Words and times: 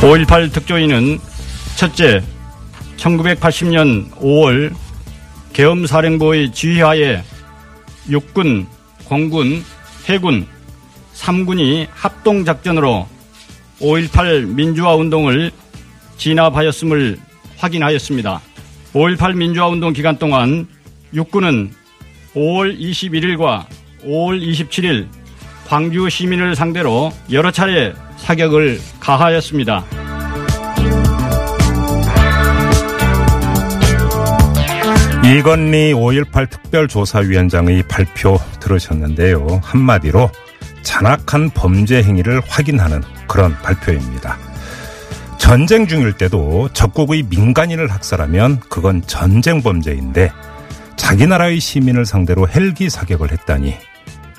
5.18 0.00 0.52
특조위는 0.52 1.18
첫째, 1.76 2.22
1980년 2.98 4.10
5월 4.12 4.74
계엄사령부의 5.54 6.52
지휘하에 6.52 7.22
육군, 8.10 8.66
공군, 9.04 9.64
해군, 10.04 10.46
3군이 11.14 11.88
합동작전으로 11.90 13.08
5.18 13.80 14.46
민주화 14.46 14.94
운동을 14.94 15.50
진압하였음을 16.18 17.18
확인하였습니다. 17.56 18.40
5.18 18.92 19.34
민주화 19.34 19.66
운동 19.68 19.94
기간 19.94 20.18
동안 20.18 20.68
육군은 21.14 21.72
5월 22.34 22.78
21일과 22.78 23.64
5월 24.04 24.40
27일 24.42 25.08
광주 25.66 26.08
시민을 26.08 26.54
상대로 26.54 27.12
여러 27.30 27.50
차례 27.50 27.92
사격을 28.18 28.80
가하였습니다. 29.00 29.84
이건리 35.24 35.92
5.18 35.92 36.48
특별조사위원장의 36.50 37.82
발표 37.88 38.38
들으셨는데요. 38.60 39.60
한마디로 39.64 40.30
잔악한 40.82 41.50
범죄 41.50 42.00
행위를 42.00 42.40
확인하는 42.46 43.02
그런 43.26 43.52
발표입니다. 43.60 44.38
전쟁 45.36 45.88
중일 45.88 46.12
때도 46.12 46.68
적국의 46.72 47.24
민간인을 47.24 47.90
학살하면 47.90 48.60
그건 48.68 49.02
전쟁 49.02 49.62
범죄인데 49.62 50.30
자기 50.94 51.26
나라의 51.26 51.58
시민을 51.58 52.06
상대로 52.06 52.48
헬기 52.48 52.88
사격을 52.88 53.32
했다니 53.32 53.74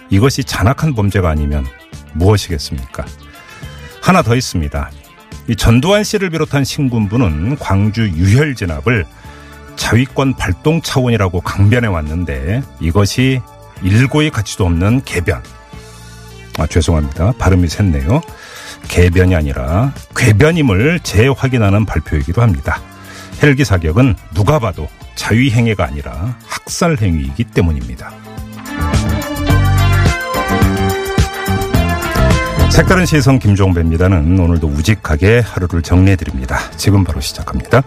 이것이 0.09 0.44
잔악한 0.44 0.94
범죄가 0.94 1.30
아니면 1.30 1.66
무엇이겠습니까? 2.13 3.05
하나 4.02 4.22
더 4.22 4.36
있습니다. 4.36 4.89
이 5.50 5.55
전두환 5.55 6.03
씨를 6.03 6.30
비롯한 6.30 6.63
신군부는 6.63 7.58
광주 7.58 8.09
유혈 8.09 8.55
진압을 8.55 9.05
자위권 9.75 10.35
발동 10.35 10.81
차원이라고 10.81 11.41
강변해 11.41 11.88
왔는데 11.88 12.61
이것이 12.80 13.39
일고의 13.83 14.31
가치도 14.31 14.66
없는 14.66 15.03
개변. 15.03 15.41
아, 16.58 16.66
죄송합니다. 16.66 17.33
발음이 17.33 17.67
샜네요. 17.67 18.22
개변이 18.88 19.35
아니라 19.35 19.94
궤변임을 20.16 21.02
재확인하는 21.02 21.85
발표이기도 21.85 22.41
합니다. 22.41 22.81
헬기 23.44 23.63
사격은 23.63 24.16
누가 24.33 24.58
봐도 24.58 24.88
자위행위가 25.16 25.85
아니라 25.85 26.35
학살행위이기 26.47 27.45
때문입니다. 27.45 28.11
색다른 32.78 33.08
시선 33.08 33.39
김종배입니다는 33.39 34.39
오늘도 34.39 34.67
우직하게 34.67 35.39
하루를 35.39 35.81
정리해드립니다. 35.81 36.59
지금 36.78 37.03
바로 37.03 37.19
시작합니다. 37.19 37.81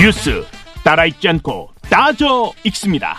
뉴스 0.00 0.42
따라 0.82 1.04
읽지 1.04 1.28
않고 1.28 1.68
따져 1.90 2.50
읽습니다. 2.64 3.18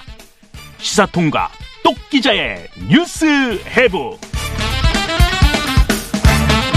시사통과 0.79 1.51
똑 1.83 1.97
기자의 2.09 2.67
뉴스 2.89 3.61
해부. 3.67 4.17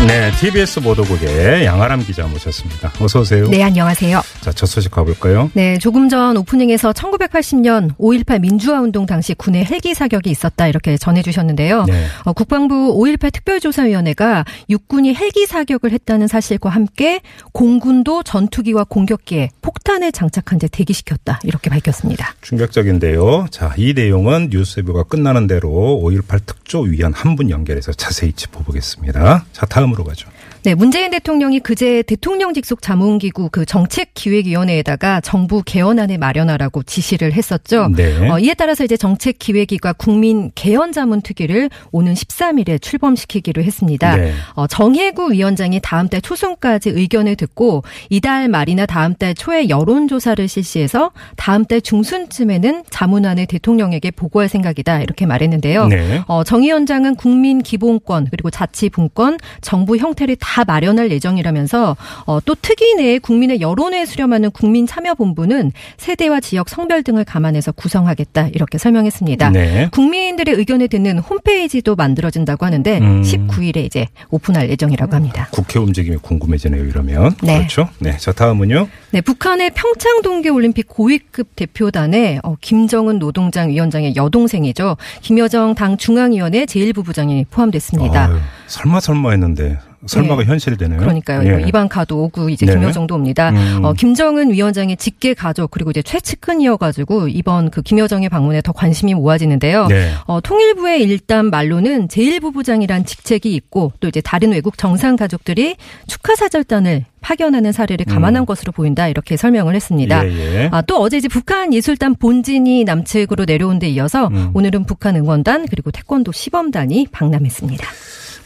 네, 0.07 0.31
TBS 0.41 0.81
보도국의 0.81 1.65
양아람 1.67 2.03
기자 2.03 2.27
모셨습니다. 2.27 2.91
어서 3.01 3.21
오세요. 3.21 3.47
네, 3.49 3.63
안녕하세요. 3.63 4.23
자, 4.41 4.51
첫 4.51 4.67
소식 4.67 4.91
가볼까요? 4.91 5.51
네, 5.55 5.79
조금 5.79 6.09
전 6.09 6.37
오프닝에서 6.39 6.93
1980년 6.93 7.95
5.18 7.97 8.41
민주화 8.41 8.81
운동 8.81 9.07
당시 9.07 9.35
군의 9.35 9.65
헬기 9.65 9.95
사격이 9.95 10.29
있었다 10.31 10.67
이렇게 10.67 10.97
전해주셨는데요. 10.97 11.85
네. 11.85 12.07
어, 12.25 12.33
국방부 12.33 12.99
5.18 12.99 13.33
특별조사위원회가 13.33 14.45
육군이 14.71 15.15
헬기 15.15 15.47
사격을 15.47 15.93
했다는 15.93 16.27
사실과 16.27 16.71
함께 16.71 17.21
공군도 17.53 18.23
전투기와 18.25 18.85
공격기에 18.85 19.51
폭탄을 19.61 20.11
장착한 20.13 20.59
채 20.59 20.67
대기시켰다 20.73 21.41
이렇게 21.45 21.71
밝혔습니다. 21.71 22.35
충격적인데요. 22.41 23.47
자, 23.51 23.75
이 23.77 23.93
내용은 23.93 24.49
뉴스부가 24.51 25.05
끝나는 25.05 25.47
대로 25.47 25.69
5.18 26.03 26.47
특조위원 26.47 27.13
한 27.13 27.31
분 27.37 27.49
연결해서 27.49 27.93
자세히 27.93 28.33
짚어보겠습니다. 28.33 29.45
자, 29.53 29.67
다음 29.67 29.90
으로 29.93 30.05
가죠. 30.05 30.29
네, 30.63 30.75
문재인 30.75 31.11
대통령이 31.11 31.61
그제 31.61 32.03
대통령 32.03 32.53
직속 32.53 32.83
자문기구 32.83 33.49
그 33.51 33.65
정책기획위원회에다가 33.65 35.23
정부 35.23 35.63
개헌안을 35.65 36.19
마련하라고 36.19 36.83
지시를 36.83 37.33
했었죠. 37.33 37.89
네. 37.97 38.29
어, 38.29 38.39
이에 38.39 38.53
따라서 38.53 38.85
이제 38.85 38.99
정책기획위가 38.99 39.95
국민 39.95 40.51
개헌자문특위를 40.55 41.71
오는 41.93 42.13
13일에 42.13 42.83
출범시키기로 42.83 43.63
했습니다. 43.63 44.17
네. 44.17 44.35
어, 44.53 44.67
정혜구 44.67 45.33
위원장이 45.33 45.81
다음 45.83 46.09
달 46.09 46.21
초순까지 46.21 46.91
의견을 46.91 47.37
듣고 47.37 47.83
이달 48.11 48.49
말이나 48.49 48.85
다음 48.85 49.15
달 49.15 49.33
초에 49.35 49.71
여론조사를 49.71 50.47
실시해서 50.47 51.13
다음 51.37 51.65
달 51.65 51.81
중순쯤에는 51.81 52.85
자문안을 52.91 53.47
대통령에게 53.47 54.11
보고할 54.11 54.51
생각이다 54.51 55.01
이렇게 55.01 55.25
말했는데요. 55.25 55.87
네. 55.87 56.23
어, 56.27 56.45
정 56.45 56.63
위원장은 56.63 57.15
국민 57.15 57.63
기본권 57.63 58.29
그리고 58.31 58.51
자치분권, 58.51 59.39
정부 59.63 59.97
형태를 59.97 60.37
다 60.37 60.50
마련할 60.67 61.11
예정이라면서 61.11 61.97
어, 62.27 62.41
또 62.45 62.55
특위 62.61 62.95
내에 62.95 63.19
국민의 63.19 63.61
여론에 63.61 64.07
수렴하는 64.07 64.51
국민 64.51 64.87
참여 64.87 65.15
본부는 65.15 65.73
세대와 65.97 66.41
지역 66.41 66.69
성별 66.69 67.03
등을 67.03 67.25
감안해서 67.25 67.73
구성하겠다 67.73 68.49
이렇게 68.49 68.79
설명했습니다. 68.79 69.51
네. 69.51 69.89
국민들의 69.93 70.55
의견을 70.55 70.89
듣는 70.89 71.19
홈페이지도 71.19 71.97
만들어진다고 71.97 72.67
하는데 72.67 72.99
음. 72.99 73.23
19일에 73.23 73.79
이제 73.85 74.07
오픈할 74.31 74.71
예정이라고 74.71 75.15
합니다. 75.15 75.49
국회 75.51 75.79
움직임이 75.79 76.17
궁금해지네요, 76.17 76.85
이러면. 76.85 77.35
네. 77.43 77.59
그렇죠? 77.59 77.89
네. 77.99 78.17
자, 78.17 78.33
다음은요. 78.33 78.89
네, 79.13 79.21
북한의 79.21 79.71
평창 79.75 80.23
동계 80.23 80.49
올림픽 80.49 80.87
고위급 80.89 81.57
대표단에 81.57 82.41
어, 82.43 82.57
김정은 82.61 83.19
노동당 83.19 83.71
위원장의 83.71 84.17
여동생이죠. 84.17 84.97
김여정 85.23 85.75
당 85.75 85.97
중앙위원회 85.97 86.65
제1부부장이 86.65 87.47
포함됐습니다. 87.51 88.27
아유, 88.27 88.39
설마 88.67 89.01
설마 89.01 89.31
했는데 89.31 89.79
설마가 90.07 90.43
네. 90.43 90.49
현실이 90.49 90.77
되네요. 90.77 90.99
그러니까요. 90.99 91.47
예. 91.47 91.59
이거 91.59 91.69
이방카도 91.69 92.23
오고 92.25 92.49
이제 92.49 92.65
네. 92.65 92.73
김여정도 92.73 93.15
옵니다. 93.15 93.51
음. 93.51 93.85
어, 93.85 93.93
김정은 93.93 94.53
위원장의 94.53 94.97
직계 94.97 95.35
가족 95.35 95.71
그리고 95.71 95.91
이제 95.91 96.03
최측근이어가지고 96.03 97.29
이번 97.29 97.71
그 97.71 97.83
김여정의 97.83 98.29
방문에 98.29 98.63
더 98.63 98.73
관심이 98.73 99.15
모아지는데요. 99.15 99.87
네. 99.89 100.13
어, 100.27 100.41
통일부의 100.41 101.03
일단 101.03 101.51
말로는 101.51 102.09
제1부부장이란 102.09 103.07
직책이 103.07 103.55
있고 103.55 103.93
또 104.01 104.09
이제 104.09 104.21
다른 104.21 104.53
외국 104.53 104.79
정상 104.79 105.17
가족들이 105.17 105.77
축하 106.07 106.35
사절단을 106.35 107.05
파견하는 107.21 107.73
사례를 107.73 108.07
감안한 108.07 108.47
것으로 108.47 108.73
보인다 108.73 109.07
이렇게 109.09 109.37
설명을 109.37 109.75
했습니다. 109.75 110.23
음. 110.23 110.31
예, 110.31 110.63
예. 110.63 110.69
아, 110.73 110.81
또 110.81 111.01
어제 111.01 111.19
이제 111.19 111.29
북한 111.29 111.75
예술단 111.75 112.15
본진이 112.15 112.85
남측으로 112.85 113.45
내려온 113.45 113.79
데 113.79 113.89
이어서 113.89 114.29
음. 114.29 114.51
오늘은 114.55 114.85
북한 114.85 115.17
응원단 115.17 115.67
그리고 115.69 115.91
태권도 115.91 116.33
시범단이 116.33 117.09
방남했습니다. 117.13 117.87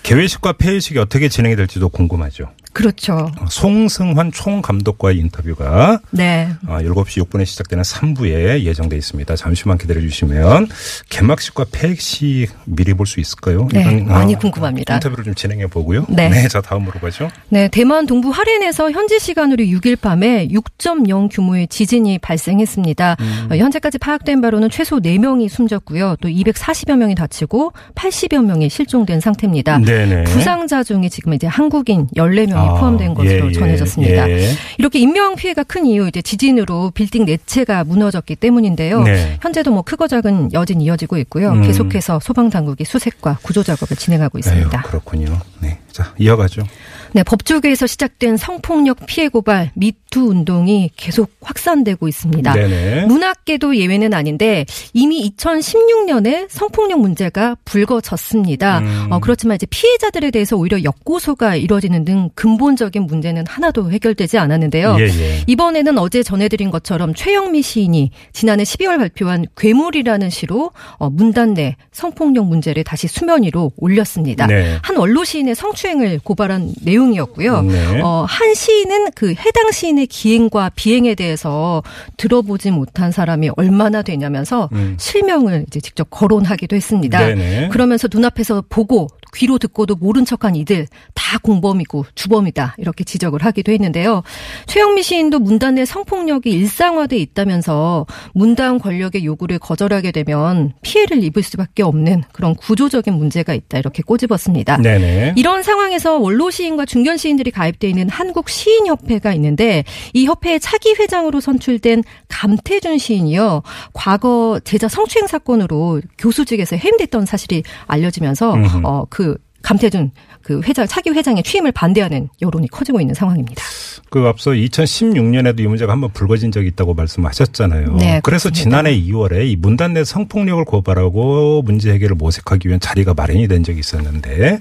개회식과 0.04 0.52
폐회식이 0.52 0.98
어떻게 0.98 1.28
진행이 1.28 1.56
될지도 1.56 1.88
궁금하죠. 1.88 2.50
그렇죠. 2.74 3.30
어, 3.40 3.46
송승환 3.48 4.32
총감독과의 4.32 5.16
인터뷰가 5.18 6.00
네. 6.10 6.48
아, 6.66 6.82
7시 6.82 7.24
6분에 7.24 7.46
시작되는 7.46 7.82
3부에 7.82 8.60
예정돼 8.64 8.96
있습니다. 8.96 9.36
잠시만 9.36 9.78
기다려 9.78 10.00
주시면 10.02 10.68
개막식과 11.08 11.66
폐회식 11.72 12.50
미리 12.66 12.92
볼 12.92 13.06
수 13.06 13.20
있을까요? 13.20 13.68
네, 13.72 13.80
이런, 13.82 14.06
많이 14.06 14.34
궁금합니다. 14.34 14.94
인터뷰를 14.94 15.24
좀 15.24 15.34
진행해 15.34 15.66
보고요. 15.66 16.06
네. 16.08 16.48
자, 16.48 16.60
다음으로 16.60 16.98
가죠. 17.00 17.30
네, 17.50 17.68
대만 17.68 18.06
동부 18.06 18.30
하렌에서 18.30 18.90
현지 18.90 19.18
시간으로 19.20 19.62
6일 19.64 20.00
밤에 20.00 20.48
6.0 20.48 21.28
규모의 21.30 21.68
지진이 21.68 22.18
발생했습니다. 22.18 23.16
음. 23.20 23.48
어, 23.52 23.56
현재까지 23.56 23.98
파악된 23.98 24.40
바로는 24.40 24.70
최소 24.70 24.98
4명이 25.00 25.48
숨졌고요. 25.48 26.16
또 26.20 26.28
240여 26.28 26.96
명이 26.96 27.14
다치고 27.14 27.72
80여 27.94 28.44
명이 28.44 28.68
실종된 28.68 29.20
상태입니다. 29.20 29.78
네네. 29.78 30.24
부상자 30.24 30.82
중에 30.82 31.08
지금 31.08 31.34
이제 31.34 31.46
한국인 31.46 32.08
14명이 32.16 32.63
아, 32.64 32.74
포함된 32.74 33.14
것으로 33.14 33.46
예, 33.46 33.48
예, 33.48 33.52
전해졌습니다. 33.52 34.30
예. 34.30 34.50
이렇게 34.78 34.98
인명 34.98 35.36
피해가 35.36 35.62
큰 35.64 35.86
이유 35.86 36.08
이제 36.08 36.22
지진으로 36.22 36.90
빌딩 36.90 37.24
네 37.24 37.38
채가 37.46 37.84
무너졌기 37.84 38.36
때문인데요. 38.36 39.02
네. 39.02 39.38
현재도 39.40 39.70
뭐 39.70 39.82
크고 39.82 40.08
작은 40.08 40.52
여진 40.52 40.80
이어지고 40.80 41.16
있고요. 41.18 41.52
음. 41.52 41.62
계속해서 41.62 42.20
소방 42.20 42.50
당국이 42.50 42.84
수색과 42.84 43.38
구조 43.42 43.62
작업을 43.62 43.96
진행하고 43.96 44.38
에휴, 44.38 44.40
있습니다. 44.40 44.82
그렇군요. 44.82 45.38
네. 45.60 45.78
자, 45.90 46.12
이어가죠. 46.18 46.64
네, 47.12 47.22
법조계에서 47.22 47.86
시작된 47.86 48.36
성폭력 48.36 49.06
피해 49.06 49.28
고발 49.28 49.70
미투 49.74 49.94
운동이 50.20 50.90
계속 50.96 51.30
확산되고 51.40 52.08
있습니다. 52.08 52.52
네네. 52.52 53.06
문학계도 53.06 53.76
예외는 53.76 54.14
아닌데 54.14 54.64
이미 54.92 55.30
2016년에 55.30 56.46
성폭력 56.48 57.00
문제가 57.00 57.56
불거졌습니다. 57.64 58.78
음. 58.80 59.08
어, 59.10 59.20
그렇지만 59.20 59.56
이제 59.56 59.66
피해자들에 59.68 60.30
대해서 60.30 60.56
오히려 60.56 60.82
역고소가 60.82 61.56
이뤄지는 61.56 62.04
등 62.04 62.30
근본적인 62.34 63.02
문제는 63.04 63.44
하나도 63.46 63.90
해결되지 63.90 64.38
않았는데요. 64.38 64.96
예, 64.98 65.04
예. 65.04 65.44
이번에는 65.46 65.98
어제 65.98 66.22
전해드린 66.22 66.70
것처럼 66.70 67.14
최영미 67.14 67.62
시인이 67.62 68.10
지난해 68.32 68.62
12월 68.64 68.98
발표한 68.98 69.46
괴물이라는 69.56 70.30
시로 70.30 70.70
어, 70.98 71.10
문단 71.10 71.54
내 71.54 71.76
성폭력 71.92 72.46
문제를 72.46 72.84
다시 72.84 73.06
수면 73.08 73.42
위로 73.42 73.72
올렸습니다. 73.76 74.46
네. 74.46 74.78
한 74.82 74.96
원로 74.96 75.24
시인의 75.24 75.54
성추행을 75.54 76.20
고발한 76.22 76.74
내용이었고요. 76.82 77.62
네. 77.62 78.00
어, 78.02 78.24
한 78.28 78.54
시인은 78.54 79.12
그 79.14 79.30
해당 79.30 79.70
시인의 79.70 80.03
기행과 80.06 80.70
비행에 80.74 81.14
대해서 81.14 81.82
들어보지 82.16 82.70
못한 82.70 83.12
사람이 83.12 83.50
얼마나 83.56 84.02
되냐면서 84.02 84.68
음. 84.72 84.96
실명을 84.98 85.64
이제 85.68 85.80
직접 85.80 86.08
거론하기도 86.10 86.76
했습니다. 86.76 87.18
네네. 87.18 87.68
그러면서 87.68 88.08
눈앞에서 88.12 88.64
보고 88.68 89.08
귀로 89.34 89.58
듣고도 89.58 89.96
모른 89.96 90.24
척한 90.24 90.56
이들 90.56 90.86
다 91.14 91.38
공범이고 91.38 92.06
주범이다 92.14 92.74
이렇게 92.78 93.04
지적을 93.04 93.44
하기도 93.44 93.72
했는데요. 93.72 94.22
최영미 94.66 95.02
시인도 95.02 95.38
문단 95.38 95.76
내 95.76 95.84
성폭력이 95.84 96.50
일상화돼 96.50 97.16
있다면서 97.16 98.06
문단 98.34 98.78
권력의 98.78 99.24
요구를 99.24 99.58
거절하게 99.58 100.12
되면 100.12 100.72
피해를 100.82 101.22
입을 101.24 101.42
수밖에 101.42 101.82
없는 101.82 102.24
그런 102.32 102.54
구조적인 102.54 103.14
문제가 103.14 103.54
있다 103.54 103.78
이렇게 103.78 104.02
꼬집었습니다. 104.02 104.78
네네. 104.78 105.34
이런 105.36 105.62
상황에서 105.62 106.18
원로 106.18 106.50
시인과 106.50 106.84
중견 106.84 107.16
시인들이 107.16 107.50
가입돼 107.50 107.88
있는 107.88 108.08
한국 108.08 108.48
시인 108.48 108.86
협회가 108.86 109.32
있는데 109.34 109.84
이 110.12 110.26
협회의 110.26 110.60
차기 110.60 110.94
회장으로 110.98 111.40
선출된 111.40 112.04
감태준 112.28 112.98
시인이요. 112.98 113.62
과거 113.92 114.60
제자 114.64 114.88
성추행 114.88 115.26
사건으로 115.26 116.00
교수직에서 116.18 116.76
해임됐던 116.76 117.26
사실이 117.26 117.62
알려지면서. 117.86 118.54
어 118.84 119.04
그 119.10 119.23
감태준 119.64 120.12
그 120.42 120.60
회장 120.62 120.86
차기 120.86 121.10
회장의 121.10 121.42
취임을 121.42 121.72
반대하는 121.72 122.28
여론이 122.42 122.68
커지고 122.68 123.00
있는 123.00 123.14
상황입니다. 123.14 123.62
그 124.10 124.20
앞서 124.28 124.52
2016년에도 124.52 125.60
이 125.60 125.66
문제가 125.66 125.92
한번 125.92 126.10
불거진 126.12 126.52
적이 126.52 126.68
있다고 126.68 126.94
말씀하셨잖아요. 126.94 127.96
네, 127.96 128.20
그래서 128.22 128.50
그렇습니다. 128.50 128.52
지난해 128.52 128.96
2월에 128.96 129.46
이 129.50 129.56
문단 129.56 129.94
내 129.94 130.04
성폭력을 130.04 130.64
고발하고 130.66 131.62
문제 131.62 131.92
해결을 131.92 132.14
모색하기 132.14 132.68
위한 132.68 132.78
자리가 132.78 133.14
마련이 133.14 133.48
된 133.48 133.64
적이 133.64 133.80
있었는데 133.80 134.58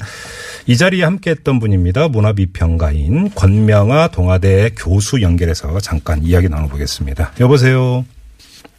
이 0.65 0.77
자리에 0.77 1.03
함께했던 1.03 1.59
분입니다. 1.59 2.07
문화비평가인 2.07 3.31
권명아 3.35 4.07
동아대 4.07 4.71
교수 4.77 5.21
연결해서 5.21 5.79
잠깐 5.81 6.23
이야기 6.23 6.47
나눠보겠습니다. 6.47 7.33
여보세요. 7.41 8.05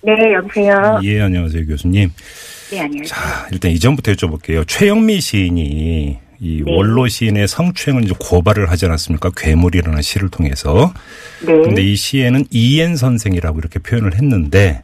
네, 0.02 0.12
여보세요. 0.34 1.00
예, 1.02 1.20
안녕하세요, 1.20 1.66
교수님. 1.66 2.10
네, 2.74 2.80
안녕하세요. 2.80 3.06
자, 3.06 3.48
일단 3.52 3.70
이전부터 3.70 4.12
여쭤볼게요. 4.12 4.66
최영미 4.66 5.20
시인이 5.20 6.18
이 6.40 6.62
네. 6.66 6.72
원로 6.74 7.06
시인의 7.06 7.46
성추행을 7.46 8.02
이제 8.02 8.14
고발을 8.18 8.68
하지 8.68 8.86
않았습니까? 8.86 9.30
괴물이라는 9.36 10.02
시를 10.02 10.28
통해서. 10.28 10.92
네, 11.46 11.52
근데 11.52 11.82
이 11.82 11.94
시에는 11.94 12.46
이엔 12.50 12.96
선생이라고 12.96 13.60
이렇게 13.60 13.78
표현을 13.78 14.16
했는데 14.16 14.82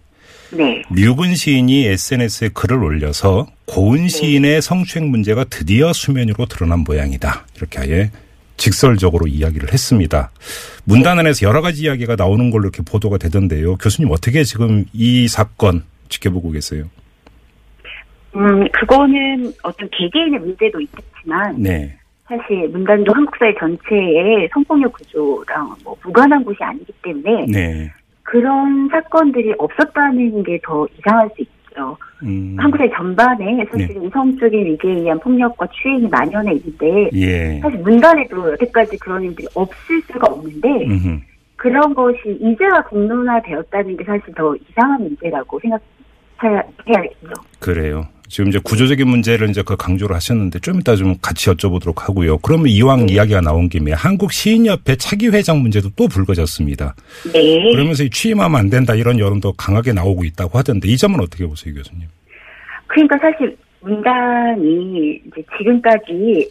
네, 0.53 0.83
류근 0.95 1.35
시인이 1.35 1.85
SNS에 1.87 2.51
글을 2.55 2.81
올려서 2.81 3.49
고은 3.65 4.07
시인의 4.07 4.63
성추행 4.63 5.11
문제가 5.11 5.43
드디어 5.43 5.93
수면 5.93 6.29
위로 6.29 6.47
드러난 6.47 6.81
모양이다. 6.81 7.45
이렇게 7.57 7.81
아예 7.81 8.13
직설적으로 8.57 9.27
이야기를 9.27 9.73
했습니다. 9.73 10.31
문단 10.85 11.19
안에서 11.19 11.45
여러 11.45 11.61
가지 11.61 11.83
이야기가 11.83 12.15
나오는 12.15 12.51
걸로 12.51 12.67
이렇게 12.67 12.83
보도가 12.85 13.19
되던데요. 13.19 13.79
교수님 13.79 14.13
어떻게 14.13 14.45
지금 14.45 14.85
이 14.93 15.27
사건 15.27 15.83
지켜보고 16.09 16.53
계세요? 16.53 16.85
음, 18.37 18.69
그거는 18.73 19.53
어떤 19.63 19.89
개개인의 19.91 20.41
문제도 20.41 20.81
있겠지만, 20.81 21.57
네. 21.59 21.97
사실 22.29 22.69
문단도 22.69 23.13
한국 23.13 23.35
사회 23.39 23.53
전체의 23.59 24.49
성폭력 24.53 24.93
구조랑 24.93 25.75
뭐 25.83 25.97
무관한 26.05 26.45
곳이 26.45 26.59
아니기 26.63 26.93
때문에 27.03 27.47
네. 27.47 27.91
그런 28.23 28.89
사건들이 28.89 29.53
없었다는 29.59 30.45
게 30.45 30.61
더 30.63 30.87
이상할 30.97 31.29
수 31.35 31.43
있죠. 31.43 31.97
음. 32.23 32.55
한국 32.57 32.79
사회 32.79 32.89
전반에 32.91 33.65
사실은 33.73 34.09
성적인 34.11 34.65
위기에 34.65 34.93
의한 34.93 35.19
폭력과 35.19 35.67
추행이 35.73 36.07
만연해 36.07 36.53
있는데 36.55 37.11
예. 37.15 37.59
사실 37.61 37.81
문단에도 37.81 38.53
여태까지 38.53 38.97
그런 38.99 39.25
일들이 39.25 39.49
없을 39.55 40.01
수가 40.03 40.29
없는데 40.33 40.69
음흠. 40.69 41.21
그런 41.57 41.93
것이 41.93 42.39
이제와 42.41 42.83
공론화되었다는 42.85 43.97
게 43.97 44.05
사실 44.05 44.33
더 44.35 44.55
이상한 44.55 45.03
문제라고 45.03 45.59
생각해야겠죠. 46.39 47.33
그래요. 47.59 48.07
지금 48.31 48.49
이제 48.49 48.61
구조적인 48.63 49.09
문제를 49.09 49.51
이제 49.51 49.61
그 49.63 49.77
강조를 49.77 50.15
하셨는데 50.15 50.61
좀 50.61 50.81
이따 50.81 50.95
좀 50.95 51.17
같이 51.21 51.51
여쭤보도록 51.51 51.99
하고요. 51.99 52.39
그러면 52.39 52.69
이왕 52.69 53.09
이야기가 53.09 53.41
나온 53.41 53.69
김에 53.69 53.93
한국 53.93 54.33
시인협회 54.33 54.97
차기 54.97 55.29
회장 55.29 55.61
문제도 55.61 55.91
또 55.97 56.07
불거졌습니다. 56.07 56.95
네. 57.33 57.73
그러면서 57.73 58.05
이 58.05 58.11
취임하면 58.11 58.59
안 58.59 58.71
된다 58.71 58.95
이런 58.95 59.19
여론도 59.19 59.55
강하게 59.55 59.93
나오고 59.93 60.25
있다고 60.25 60.57
하던데 60.57 60.89
이 60.89 60.97
점은 60.97 61.21
어떻게 61.21 61.45
보세요, 61.45 61.75
교수님? 61.75 62.07
그러니까 62.87 63.19
사실 63.19 63.57
문단이 63.81 65.21
이제 65.27 65.43
지금까지 65.59 66.49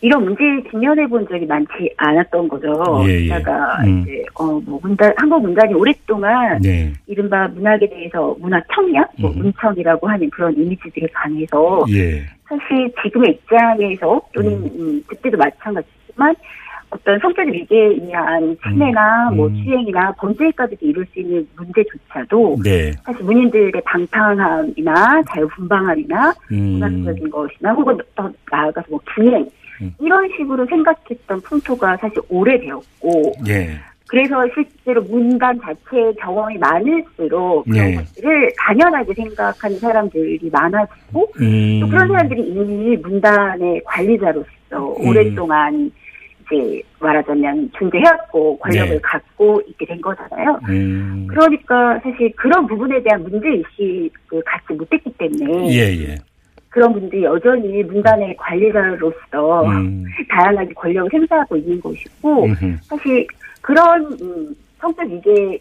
이런 0.00 0.24
문제에 0.24 0.62
직면해 0.70 1.06
본 1.08 1.26
적이 1.28 1.46
많지 1.46 1.92
않았던 1.96 2.48
거죠. 2.48 2.72
예, 3.06 3.14
예. 3.14 3.22
게다가 3.22 3.82
음. 3.84 4.02
이제 4.02 4.24
어뭐 4.34 4.80
문단 4.82 5.12
한국 5.16 5.42
문단이 5.42 5.74
오랫동안 5.74 6.60
네. 6.60 6.92
이른바 7.06 7.48
문학에 7.48 7.88
대해서 7.88 8.36
문학 8.38 8.64
청약, 8.72 9.10
뭐 9.18 9.30
음흠. 9.30 9.38
문청이라고 9.40 10.08
하는 10.08 10.30
그런 10.30 10.56
이미지들에 10.56 11.08
관해서 11.12 11.84
예. 11.90 12.22
사실 12.48 12.92
지금의 13.02 13.32
입장에서 13.32 14.20
또는 14.32 14.52
음, 14.78 15.02
그때도 15.06 15.36
마찬가지지만 15.36 16.34
어떤 16.90 17.18
성적 17.18 17.46
위기에 17.46 17.86
의한 17.86 18.56
침해나 18.62 19.28
음. 19.30 19.36
뭐 19.36 19.48
음. 19.48 19.62
추행이나 19.62 20.12
범죄까지도 20.12 20.86
이룰 20.86 21.04
수 21.06 21.20
있는 21.20 21.46
문제조차도 21.56 22.56
네. 22.64 22.92
사실 23.04 23.24
문인들의 23.24 23.72
방탕함이나 23.84 25.22
자유분방함이나 25.28 26.34
음. 26.52 26.56
문학적인 26.56 27.30
것이나 27.30 27.72
혹은 27.72 27.98
더 28.14 28.30
나아가서 28.50 28.86
뭐 28.88 29.00
기행 29.14 29.46
음. 29.80 29.94
이런 30.00 30.28
식으로 30.36 30.66
생각했던 30.66 31.40
풍토가 31.42 31.96
사실 31.96 32.18
오래되었고 32.28 33.32
예. 33.48 33.78
그래서 34.08 34.36
실제로 34.54 35.02
문단 35.02 35.60
자체의 35.60 36.14
경험이 36.16 36.56
많을수록 36.58 37.64
그런 37.64 37.90
네. 37.90 37.96
것들을 37.96 38.52
당연하게 38.58 39.12
생각하는 39.14 39.78
사람들이 39.78 40.48
많아지고 40.50 41.30
음. 41.40 41.80
또 41.80 41.88
그런 41.88 42.08
사람들이 42.08 42.42
이미 42.42 42.96
문단의 42.96 43.82
관리자로서 43.84 44.46
음. 44.72 45.08
오랫동안 45.08 45.92
이제 46.46 46.82
말하자면 47.00 47.70
존재해왔고 47.78 48.58
권력을 48.58 48.88
네. 48.88 49.00
갖고 49.02 49.60
있게 49.68 49.84
된 49.84 50.00
거잖아요. 50.00 50.58
음. 50.70 51.26
그러니까 51.28 52.00
사실 52.02 52.32
그런 52.36 52.66
부분에 52.66 53.02
대한 53.02 53.22
문제의식을 53.22 54.42
갖지 54.44 54.72
못했기 54.72 55.12
때문에 55.18 55.70
예, 55.70 56.08
예. 56.08 56.16
그런 56.78 56.92
분들이 56.92 57.24
여전히 57.24 57.82
문단의 57.82 58.36
관리자로서 58.36 59.64
음. 59.66 60.04
다양하게 60.30 60.72
권력을 60.74 61.12
행사하고 61.12 61.56
있는 61.56 61.80
것이고 61.80 62.44
음흠. 62.44 62.76
사실 62.82 63.26
그런 63.60 64.04
음, 64.22 64.54
성적 64.80 65.04
위계에 65.10 65.58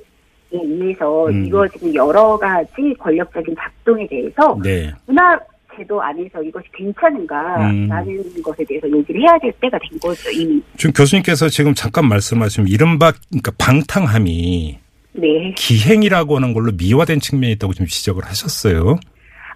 의해서 0.51 1.27
음. 1.27 1.45
이루어지는 1.47 1.95
여러 1.95 2.37
가지 2.37 2.93
권력적인 2.99 3.55
작동에 3.57 4.05
대해서 4.07 4.59
네. 4.63 4.93
문화 5.07 5.39
제도 5.75 5.99
안에서 5.99 6.43
이것이 6.43 6.67
괜찮은가라는 6.73 8.07
음. 8.07 8.41
것에 8.43 8.63
대해서 8.65 8.87
얘기를 8.91 9.19
해야 9.21 9.39
될 9.39 9.51
때가 9.53 9.79
된 9.79 9.99
거죠 9.99 10.29
이미. 10.29 10.61
지금 10.77 10.93
교수님께서 10.93 11.49
지금 11.49 11.73
잠깐 11.73 12.07
말씀하신 12.07 12.67
이른바 12.67 13.11
그러니까 13.29 13.51
방탕함이 13.57 14.77
네. 15.13 15.53
기행이라고 15.57 16.35
하는 16.35 16.53
걸로 16.53 16.71
미화된 16.77 17.19
측면이 17.21 17.53
있다고 17.53 17.73
지금 17.73 17.87
지적을 17.87 18.23
하셨어요. 18.23 18.99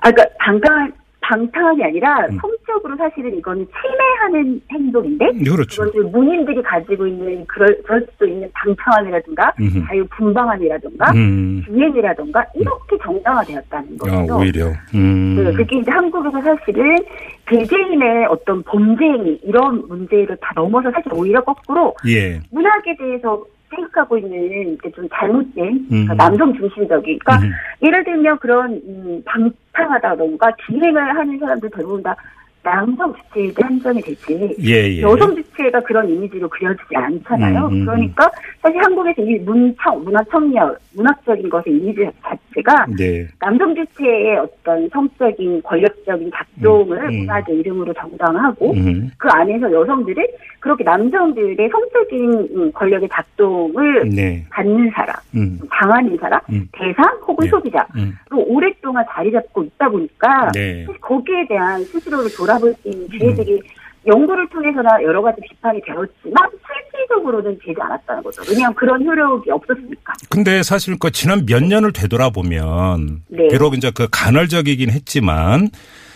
아, 0.01 0.09
그러니까 0.09 0.35
방탕 0.39 1.00
방탕이 1.31 1.81
아니라 1.81 2.27
음. 2.29 2.37
성적으로 2.41 2.97
사실은 2.97 3.37
이거는 3.37 3.65
침해하는 3.65 4.61
행동인데 4.69 5.31
그렇죠. 5.49 5.83
그것을 5.83 6.11
문인들이 6.11 6.61
가지고 6.61 7.07
있는 7.07 7.45
그럴, 7.47 7.81
그럴 7.83 8.05
수도 8.11 8.27
있는 8.27 8.49
방탕함이라든가 8.53 9.53
음흠. 9.59 9.87
자유분방함이라든가 9.87 11.11
음. 11.11 11.63
기행이라든가 11.65 12.45
이렇게 12.55 12.97
정당화되었다는 13.01 13.97
아, 14.03 14.21
거죠. 14.25 14.39
오히려. 14.39 14.65
음. 14.93 15.35
네, 15.37 15.53
그게 15.53 15.79
이제 15.79 15.89
한국에서 15.89 16.41
사실은 16.41 16.97
개개인의 17.45 18.25
어떤 18.25 18.61
범죄행위 18.63 19.39
이런 19.43 19.87
문제를 19.87 20.35
다 20.41 20.51
넘어서 20.55 20.91
사실 20.91 21.13
오히려 21.13 21.41
거꾸로 21.43 21.95
예. 22.07 22.41
문학에 22.51 22.97
대해서 22.97 23.41
생각하고 23.71 24.17
있는 24.17 24.77
좀 24.93 25.07
잘못된 25.09 25.87
그러니까 25.87 26.13
음. 26.13 26.17
남성 26.17 26.53
중심적인 26.53 27.19
그러니까 27.19 27.37
음. 27.37 27.51
예를 27.81 28.03
들면 28.03 28.37
그런 28.39 28.73
음, 28.85 29.23
방탕하다던가 29.25 30.51
기행을 30.67 31.15
하는 31.15 31.39
사람들 31.39 31.69
대부분 31.71 32.03
다 32.03 32.15
남성 32.63 33.13
주체에 33.15 33.51
한정이 33.59 34.01
되지 34.01 34.55
예, 34.59 34.97
예. 34.97 35.01
여성 35.01 35.35
주체가 35.35 35.79
그런 35.79 36.07
이미지로 36.07 36.47
그려지지 36.47 36.95
않잖아요. 36.95 37.67
음, 37.67 37.73
음, 37.73 37.85
그러니까 37.85 38.29
사실 38.61 38.77
한국에서 38.83 39.21
이 39.23 39.39
문청, 39.39 40.03
문화청력, 40.03 40.77
문학적인 40.95 41.49
것의 41.49 41.63
이미지 41.67 42.07
자체 42.21 42.50
가 42.59 42.85
네. 42.97 43.25
남성 43.39 43.73
주체의 43.73 44.37
어떤 44.37 44.89
성적인 44.89 45.63
권력적인 45.63 46.29
작동을 46.35 46.97
음, 47.05 47.09
음. 47.09 47.17
문화적 47.19 47.55
이름으로 47.55 47.93
정당하고 47.93 48.73
음. 48.73 49.09
그 49.17 49.29
안에서 49.31 49.71
여성들은 49.71 50.27
그렇게 50.59 50.83
남성들의 50.83 51.69
성적인 51.69 52.49
음, 52.53 52.71
권력의 52.73 53.07
작동을 53.09 54.09
네. 54.09 54.45
받는 54.49 54.91
사람, 54.93 55.15
음. 55.33 55.59
당하는 55.71 56.17
사람, 56.17 56.41
음. 56.51 56.67
대상 56.73 57.05
혹은 57.25 57.45
네. 57.45 57.49
소비자로 57.49 57.87
음. 57.95 58.17
오랫동안 58.31 59.05
자리 59.09 59.31
잡고 59.31 59.63
있다 59.63 59.87
보니까 59.87 60.51
네. 60.53 60.85
거기에 60.99 61.47
대한 61.47 61.81
스스로를 61.85 62.29
돌아볼 62.35 62.73
수 62.81 62.89
있는 62.89 63.07
기회들이 63.07 63.61
연구를 64.07 64.49
통해서나 64.49 65.01
여러 65.03 65.21
가지 65.21 65.39
비판이 65.41 65.79
되었지만 65.85 66.49
실질적으로는 66.91 67.57
되지 67.59 67.75
않았다는 67.79 68.23
거죠. 68.23 68.41
왜냐하면 68.49 68.73
그런 68.75 69.03
효력이 69.05 69.51
없었으니까. 69.51 70.13
근데 70.29 70.63
사실 70.63 70.97
그 70.99 71.11
지난 71.11 71.45
몇 71.45 71.63
년을 71.63 71.93
되돌아보면 71.93 73.21
네. 73.27 73.47
비록 73.49 73.75
이제 73.75 73.91
그 73.93 74.07
간헐적이긴 74.11 74.89
했지만 74.89 75.69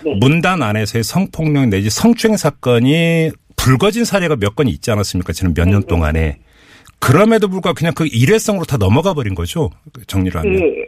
네. 0.03 0.15
문단 0.19 0.63
안에서의 0.63 1.03
성폭력 1.03 1.67
내지 1.67 1.89
성추행 1.89 2.37
사건이 2.37 3.31
불거진 3.55 4.03
사례가 4.05 4.35
몇 4.35 4.55
건 4.55 4.67
있지 4.67 4.89
않았습니까? 4.91 5.33
지난 5.33 5.53
몇년 5.55 5.81
네, 5.81 5.85
네. 5.85 5.87
동안에. 5.87 6.39
그럼에도 6.99 7.47
불구하고 7.49 7.75
그냥 7.77 7.93
그 7.93 8.07
일회성으로 8.07 8.65
다 8.65 8.77
넘어가 8.77 9.13
버린 9.13 9.35
거죠. 9.35 9.69
정리를 10.07 10.39
하면. 10.39 10.55
네. 10.55 10.85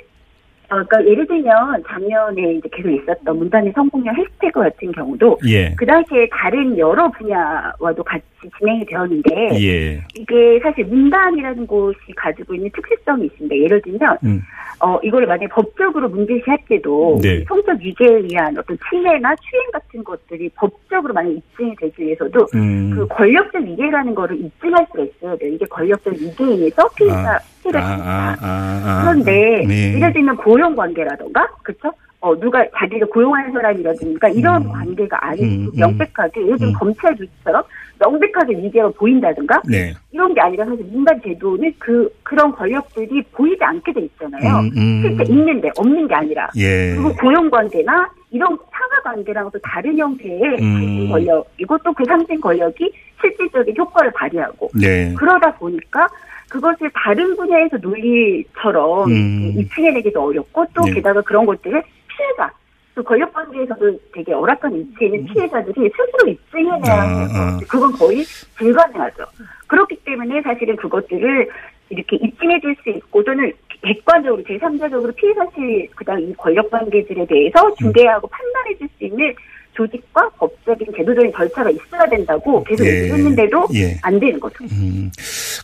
어, 0.69 0.83
그러니까 0.83 1.05
예를 1.05 1.25
들면 1.27 1.83
작년에 1.87 2.55
이제 2.55 2.69
계속 2.71 2.89
있었던 2.89 3.37
문단의 3.37 3.71
성폭력 3.73 4.17
해시태그 4.17 4.59
같은 4.59 4.91
경우도 4.91 5.39
예. 5.47 5.73
그 5.75 5.85
당시에 5.85 6.27
다른 6.31 6.77
여러 6.77 7.09
분야와도 7.11 8.03
같이 8.03 8.23
진행이 8.59 8.85
되었는데 8.85 9.49
예. 9.61 10.03
이게 10.15 10.59
사실 10.61 10.85
문단이라는 10.85 11.65
곳이 11.67 11.97
가지고 12.17 12.55
있는 12.55 12.69
특수성이 12.71 13.27
있습니다. 13.27 13.55
예를 13.55 13.81
들면 13.81 14.17
음. 14.25 14.41
어 14.79 14.99
이거를 15.03 15.27
만약에 15.27 15.47
법적으로 15.47 16.07
문제시할 16.09 16.59
때도 16.69 17.19
네. 17.21 17.43
성적 17.47 17.79
위계에 17.79 18.19
의한 18.19 18.55
어떤 18.57 18.77
침해나 18.89 19.35
추행 19.37 19.71
같은 19.71 20.03
것들이 20.03 20.49
법적으로 20.49 21.13
만약 21.13 21.31
입증이 21.31 21.75
되기 21.77 22.03
위해서도 22.03 22.47
음. 22.53 22.91
그 22.93 23.07
권력적 23.07 23.63
위계라는 23.63 24.13
거를 24.13 24.39
입증할 24.39 24.85
수가 24.91 25.03
있어야 25.03 25.35
돼요. 25.37 25.53
이게 25.53 25.65
권력적 25.65 26.13
위계에 26.13 26.47
의해서 26.47 26.87
피해자 26.95 27.33
아, 27.33 27.39
피해를 27.63 27.81
아, 27.81 27.89
줍니다. 27.89 28.11
아, 28.11 28.37
아, 28.39 28.81
아. 28.85 29.01
그런데 29.03 29.65
네. 29.67 29.95
예를 29.95 30.13
들면 30.13 30.37
고용 30.37 30.75
관계라던가 30.75 31.47
그렇죠? 31.63 31.91
어 32.19 32.35
누가 32.39 32.65
자기를 32.75 33.07
고용하는 33.09 33.51
사람이라든가 33.51 34.29
이런 34.29 34.63
음. 34.63 34.71
관계가 34.71 35.25
아니고 35.27 35.45
음, 35.45 35.65
음. 35.65 35.71
명백하게 35.75 36.41
예를 36.41 36.57
들면 36.57 36.73
음. 36.73 36.79
검찰 36.79 37.15
조치처럼 37.15 37.63
명백하게 37.99 38.57
위계가 38.57 38.89
보인다든가 38.89 39.61
네. 39.67 39.93
이런 40.11 40.33
게 40.33 40.41
아니라 40.41 40.65
사실 40.65 40.85
민간 40.85 41.19
제도는 41.21 41.73
그 41.79 42.09
그런 42.23 42.51
권력들이 42.51 43.21
보이지 43.31 43.63
않게 43.63 43.93
돼 43.93 44.01
있잖아요. 44.01 44.59
음, 44.59 44.71
음. 44.77 45.01
실제 45.01 45.31
있는데 45.31 45.69
없는 45.77 46.07
게 46.07 46.15
아니라 46.15 46.49
예. 46.57 46.95
그리고 46.95 47.13
고용 47.15 47.49
관계나 47.49 48.09
이런 48.31 48.57
상하 48.71 49.01
관계랑 49.03 49.49
또 49.51 49.59
다른 49.59 49.97
형태의 49.97 50.41
음. 50.59 50.73
상징 50.73 51.09
권력이고 51.09 51.77
또그 51.79 52.03
상징 52.05 52.39
권력이 52.39 52.91
실질적인 53.21 53.75
효과를 53.77 54.11
발휘하고 54.11 54.69
네. 54.79 55.13
그러다 55.15 55.53
보니까 55.55 56.07
그것을 56.49 56.89
다른 56.93 57.35
분야에서 57.35 57.77
논리처럼 57.77 59.09
음. 59.09 59.53
입증해내기도 59.57 60.21
어렵고 60.21 60.65
또 60.73 60.83
네. 60.83 60.93
게다가 60.93 61.21
그런 61.21 61.45
것들을 61.45 61.81
피해자 62.07 62.51
또 62.97 63.03
권력 63.03 63.31
관계에서도 63.31 63.99
되게 64.11 64.31
열악한 64.31 64.73
위치에 64.73 65.05
있는 65.05 65.25
피해자들이 65.25 65.87
스스로 65.91 66.31
입증해내야 66.31 66.93
아, 66.95 67.01
하는 67.01 67.27
아. 67.29 67.57
거 67.59 67.65
그건 67.69 67.91
거의 67.93 68.23
불가능하죠. 68.55 69.23
그렇기 69.67 69.97
때문에 69.97 70.41
사실은 70.41 70.75
그것들을 70.77 71.47
이렇게 71.89 72.15
입증해 72.15 72.59
줄 72.59 72.75
수 72.81 72.89
있고 72.89 73.23
또는 73.23 73.53
객관적으로 73.83 74.41
제3자적으로 74.41 75.15
피해 75.15 75.31
사실 75.35 75.87
그다음 75.95 76.21
이 76.21 76.33
권력 76.33 76.71
관계들에 76.71 77.23
대해서 77.27 77.71
중개하고 77.75 78.27
판단해 78.27 78.75
줄 78.79 78.89
수 78.97 79.05
있는 79.05 79.31
조직과 79.77 80.29
법적인 80.39 80.87
제도적인 80.97 81.31
절차가 81.37 81.69
있어야 81.69 82.05
된다고 82.09 82.63
계속 82.63 82.83
예. 82.85 82.89
얘기를 82.89 83.15
했는데도 83.17 83.67
예. 83.75 83.97
안 84.01 84.19
되는 84.19 84.39
거죠. 84.39 84.55
음. 84.71 85.11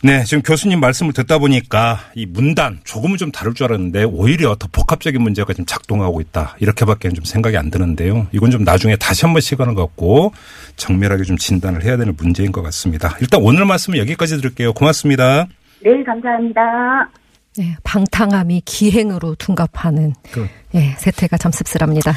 네, 0.04 0.22
지금 0.24 0.42
교수님 0.42 0.78
말씀을 0.80 1.12
듣다 1.12 1.38
보니까 1.38 1.98
이 2.14 2.24
문단 2.24 2.78
조금은 2.84 3.16
좀 3.16 3.32
다를 3.32 3.52
줄 3.54 3.64
알았는데 3.64 4.04
오히려 4.04 4.54
더 4.54 4.68
복합적인 4.70 5.20
문제가 5.20 5.52
지금 5.52 5.66
작동하고 5.66 6.20
있다. 6.20 6.56
이렇게밖에 6.60 7.10
좀 7.10 7.24
생각이 7.24 7.56
안 7.56 7.70
드는데요. 7.70 8.28
이건 8.32 8.50
좀 8.52 8.62
나중에 8.62 8.96
다시 8.96 9.24
한번 9.24 9.40
시간을 9.40 9.74
갖고 9.74 10.32
정밀하게 10.76 11.24
좀 11.24 11.36
진단을 11.36 11.82
해야 11.84 11.96
되는 11.96 12.14
문제인 12.16 12.52
것 12.52 12.62
같습니다. 12.62 13.16
일단 13.20 13.42
오늘 13.42 13.64
말씀은 13.64 13.98
여기까지 13.98 14.36
드릴게요. 14.36 14.72
고맙습니다. 14.72 15.46
네, 15.82 16.02
감사합니다. 16.04 17.10
네, 17.56 17.76
방탕함이 17.84 18.62
기행으로 18.64 19.34
둔갑하는 19.36 20.12
그- 20.32 20.48
예, 20.74 20.94
세태가 20.98 21.36
참 21.38 21.52
씁쓸합니다. 21.52 22.12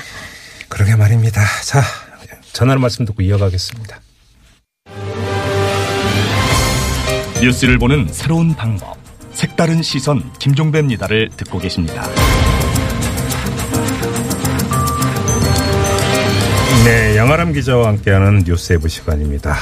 그러게 0.70 0.96
말입니다. 0.96 1.42
자, 1.64 1.82
전화로 2.54 2.80
말씀 2.80 3.06
듣고 3.06 3.22
이어가겠습니다. 3.22 4.00
뉴스를 7.42 7.78
보는 7.78 8.08
새로운 8.12 8.56
방법. 8.56 8.98
색다른 9.32 9.84
시선 9.84 10.34
김종배입니다를 10.40 11.30
듣고 11.38 11.60
계십니다. 11.60 12.08
네, 16.84 17.16
양아람 17.18 17.54
기자와 17.54 17.90
함께하는 17.90 18.44
뉴스에브 18.46 18.88
시간입니다. 18.88 19.56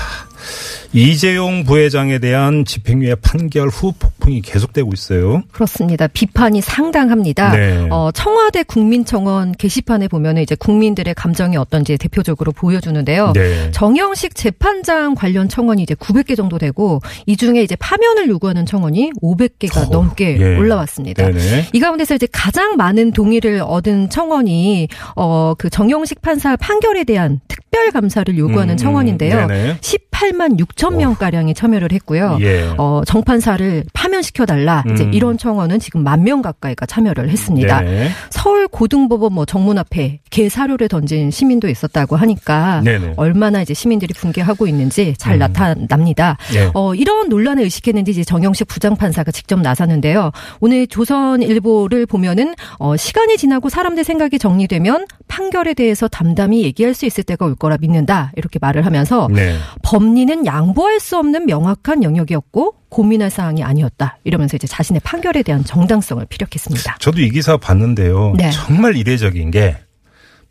이재용 0.93 1.63
부회장에 1.63 2.19
대한 2.19 2.63
집행유예 2.65 3.15
판결 3.15 3.67
후 3.67 3.93
폭풍이 3.97 4.41
계속되고 4.41 4.91
있어요. 4.93 5.43
그렇습니다. 5.51 6.07
비판이 6.07 6.61
상당합니다. 6.61 7.51
네. 7.51 7.87
어, 7.89 8.11
청와대 8.13 8.63
국민청원 8.63 9.53
게시판에 9.53 10.07
보면 10.07 10.37
이제 10.37 10.55
국민들의 10.55 11.13
감정이 11.15 11.57
어떤지 11.57 11.97
대표적으로 11.97 12.51
보여주는데요. 12.51 13.33
네. 13.33 13.71
정영식 13.71 14.35
재판장 14.35 15.15
관련 15.15 15.49
청원이 15.49 15.83
이제 15.83 15.95
900개 15.95 16.35
정도 16.37 16.57
되고 16.57 17.01
이 17.25 17.35
중에 17.35 17.61
이제 17.63 17.75
파면을 17.75 18.29
요구하는 18.29 18.65
청원이 18.65 19.11
500개가 19.21 19.87
어, 19.87 19.89
넘게 19.91 20.37
예. 20.39 20.55
올라왔습니다. 20.57 21.25
네네. 21.29 21.69
이 21.73 21.79
가운데서 21.79 22.15
이제 22.15 22.27
가장 22.31 22.75
많은 22.77 23.11
동의를 23.11 23.61
얻은 23.65 24.09
청원이 24.09 24.87
어 25.15 25.55
그 25.57 25.69
정영식 25.69 26.21
판사 26.21 26.55
판결에 26.55 27.03
대한 27.03 27.39
특별 27.47 27.91
감사를 27.91 28.37
요구하는 28.37 28.75
음, 28.75 28.77
청원인데요. 28.77 29.47
네네. 29.47 29.77
18만 30.19 30.59
6천 30.59 30.95
명 30.95 31.15
가량이 31.15 31.53
참여를 31.53 31.91
했고요. 31.91 32.37
예. 32.41 32.73
어 32.77 33.01
정판사를 33.05 33.83
파면시켜 33.93 34.45
달라. 34.45 34.83
이제 34.93 35.03
음. 35.03 35.13
이런 35.13 35.37
청원은 35.37 35.79
지금 35.79 36.03
만 36.03 36.25
명 36.25 36.41
가까이가 36.41 36.87
참여를 36.87 37.29
했습니다. 37.29 37.81
네. 37.81 38.09
서울 38.31 38.67
고등법원 38.67 39.31
뭐 39.31 39.45
정문 39.45 39.77
앞에 39.77 40.21
개 40.31 40.49
사료를 40.49 40.87
던진 40.87 41.29
시민도 41.29 41.67
있었다고 41.69 42.15
하니까 42.15 42.81
네네. 42.83 43.13
얼마나 43.17 43.61
이제 43.61 43.75
시민들이 43.75 44.11
분개하고 44.15 44.65
있는지 44.65 45.13
잘 45.19 45.35
음. 45.35 45.39
나타납니다. 45.39 46.37
예. 46.55 46.71
어, 46.73 46.95
이런 46.95 47.29
논란을 47.29 47.63
의식했는지 47.63 48.09
이제 48.11 48.23
정영식 48.23 48.67
부장판사가 48.67 49.31
직접 49.31 49.61
나섰는데요. 49.61 50.31
오늘 50.61 50.87
조선일보를 50.87 52.07
보면은 52.07 52.55
어, 52.79 52.97
시간이 52.97 53.37
지나고 53.37 53.69
사람들 53.69 54.03
생각이 54.03 54.39
정리되면 54.39 55.05
판결에 55.27 55.75
대해서 55.75 56.07
담담히 56.07 56.63
얘기할 56.63 56.95
수 56.95 57.05
있을 57.05 57.23
때가 57.23 57.45
올 57.45 57.53
거라 57.53 57.77
믿는다. 57.79 58.31
이렇게 58.35 58.57
말을 58.59 58.83
하면서 58.85 59.27
네. 59.31 59.57
법리는 60.05 60.45
양보할 60.45 60.99
수 60.99 61.17
없는 61.17 61.47
명확한 61.47 62.03
영역이었고 62.03 62.75
고민할 62.89 63.31
사항이 63.31 63.63
아니었다. 63.63 64.19
이러면서 64.23 64.55
이제 64.55 64.67
자신의 64.67 65.01
판결에 65.03 65.41
대한 65.41 65.63
정당성을 65.65 66.23
피력했습니다. 66.27 66.97
저도 66.99 67.21
이 67.21 67.31
기사 67.31 67.57
봤는데요. 67.57 68.35
네. 68.37 68.51
정말 68.51 68.95
이례적인 68.95 69.49
게 69.51 69.77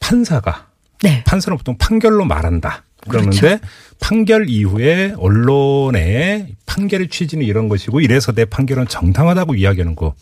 판사가 0.00 0.66
네. 1.02 1.23
판사는 1.25 1.56
보통 1.56 1.76
판결로 1.78 2.25
말한다. 2.25 2.84
그러는데 3.08 3.38
그렇죠. 3.38 3.64
판결 4.00 4.49
이후에 4.49 5.14
언론의 5.18 6.56
판결의 6.66 7.08
취지는 7.08 7.46
이런 7.46 7.68
것이고 7.68 8.00
이래서 8.00 8.32
내 8.32 8.44
판결은 8.44 8.88
정당하다고 8.88 9.54
이야기하는 9.54 9.94
거 9.94 10.14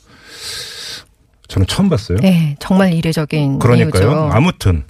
저는 1.49 1.67
처음 1.67 1.89
봤어요. 1.89 2.19
네, 2.19 2.57
정말 2.59 2.93
이례적인 2.93 3.61
그러니까요. 3.61 4.03
이유죠. 4.03 4.31
아무튼 4.33 4.85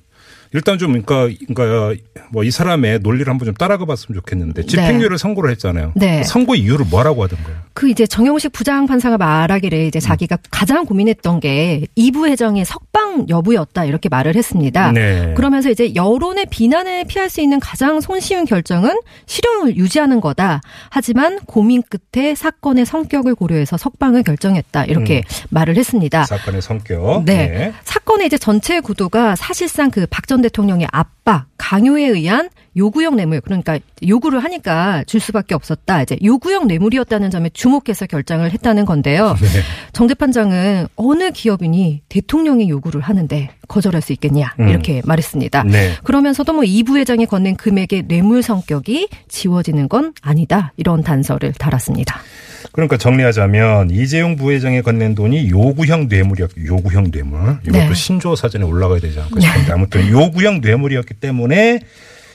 일단 0.52 0.78
좀 0.78 1.00
그러니까 1.02 1.34
그러니까 1.54 2.02
뭐 2.30 2.42
이 2.44 2.50
사람의 2.50 3.00
논리를 3.00 3.30
한번 3.30 3.46
좀 3.46 3.54
따라가 3.54 3.84
봤으면 3.84 4.20
좋겠는데 4.20 4.66
집행유예를 4.66 5.16
선고를 5.18 5.50
했잖아요. 5.52 5.92
네. 5.94 6.22
선고 6.24 6.54
이유를 6.54 6.86
뭐라고 6.90 7.22
하던가요? 7.22 7.56
그 7.72 7.88
이제 7.88 8.06
정영식 8.06 8.52
부장 8.52 8.86
판사가 8.86 9.16
말하기를 9.16 9.78
이제 9.86 10.00
자기가 10.00 10.38
가장 10.50 10.84
고민했던 10.84 11.40
게 11.40 11.86
이부 11.94 12.26
회장의 12.26 12.64
석방 12.64 13.26
여부였다 13.28 13.84
이렇게 13.84 14.08
말을 14.08 14.34
했습니다. 14.34 14.92
네. 14.92 15.34
그러면서 15.36 15.70
이제 15.70 15.94
여론의 15.94 16.46
비난을 16.50 17.04
피할 17.04 17.30
수 17.30 17.40
있는 17.40 17.60
가장 17.60 18.00
손쉬운 18.00 18.44
결정은 18.44 18.98
실형을 19.26 19.76
유지하는 19.76 20.20
거다. 20.20 20.60
하지만 20.90 21.38
고민 21.46 21.82
끝에 21.82 22.34
사건의 22.34 22.84
성격을 22.84 23.34
고려해서 23.34 23.76
석방을 23.76 24.22
결정했다. 24.24 24.84
이렇게 24.86 25.22
말을 25.50 25.76
했습니다. 25.76 26.24
사건의 26.24 26.60
성격. 26.62 27.24
네. 27.24 27.72
사건의 27.84 28.26
이제 28.26 28.36
전체 28.36 28.80
구도가 28.80 29.36
사실상 29.36 29.90
그 29.90 30.06
박전 30.10 30.41
대통령의 30.42 30.88
압박, 30.90 31.46
강요에 31.56 32.06
의한 32.06 32.50
요구형 32.76 33.16
뇌물, 33.16 33.40
그러니까 33.40 33.78
요구를 34.06 34.42
하니까 34.42 35.04
줄 35.04 35.20
수밖에 35.20 35.54
없었다. 35.54 36.02
이제 36.02 36.16
요구형 36.24 36.66
뇌물이었다는 36.66 37.30
점에 37.30 37.50
주목해서 37.50 38.06
결정을 38.06 38.50
했다는 38.50 38.84
건데요. 38.86 39.36
네. 39.40 39.60
정 39.92 40.08
재판장은 40.08 40.88
어느 40.96 41.30
기업인이 41.30 42.02
대통령이 42.08 42.68
요구를 42.68 43.00
하는데 43.02 43.50
거절할 43.68 44.02
수 44.02 44.12
있겠냐 44.12 44.54
음. 44.58 44.68
이렇게 44.68 45.02
말했습니다. 45.04 45.64
네. 45.64 45.92
그러면서도 46.02 46.52
뭐 46.52 46.62
이 46.72 46.82
부회장이 46.84 47.26
건넨 47.26 47.56
금액의 47.56 48.04
뇌물 48.08 48.42
성격이 48.42 49.08
지워지는 49.28 49.88
건 49.88 50.14
아니다 50.22 50.72
이런 50.76 51.02
단서를 51.02 51.52
달았습니다. 51.52 52.18
그러니까 52.70 52.96
정리하자면 52.96 53.90
이재용 53.90 54.36
부회장이 54.36 54.82
건넨 54.82 55.14
돈이 55.14 55.50
요구형 55.50 56.08
뇌물이었 56.08 56.50
요구형 56.64 57.10
뇌물. 57.10 57.58
이것도 57.66 57.88
네. 57.88 57.94
신조 57.94 58.36
사전에 58.36 58.64
올라가야 58.64 59.00
되지 59.00 59.18
않을까 59.18 59.40
싶은데 59.40 59.72
아무튼 59.72 60.08
요구형 60.08 60.60
뇌물이었기 60.60 61.14
때문에 61.14 61.80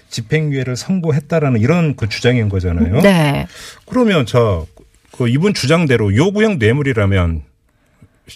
집행유예를 0.09 0.75
선고했다라는 0.75 1.59
이런 1.61 1.95
그 1.95 2.09
주장인 2.09 2.49
거잖아요. 2.49 3.01
네. 3.01 3.47
그러면 3.85 4.25
저그 4.25 5.29
이분 5.29 5.53
주장대로 5.53 6.15
요구형 6.15 6.59
뇌물이라면 6.59 7.43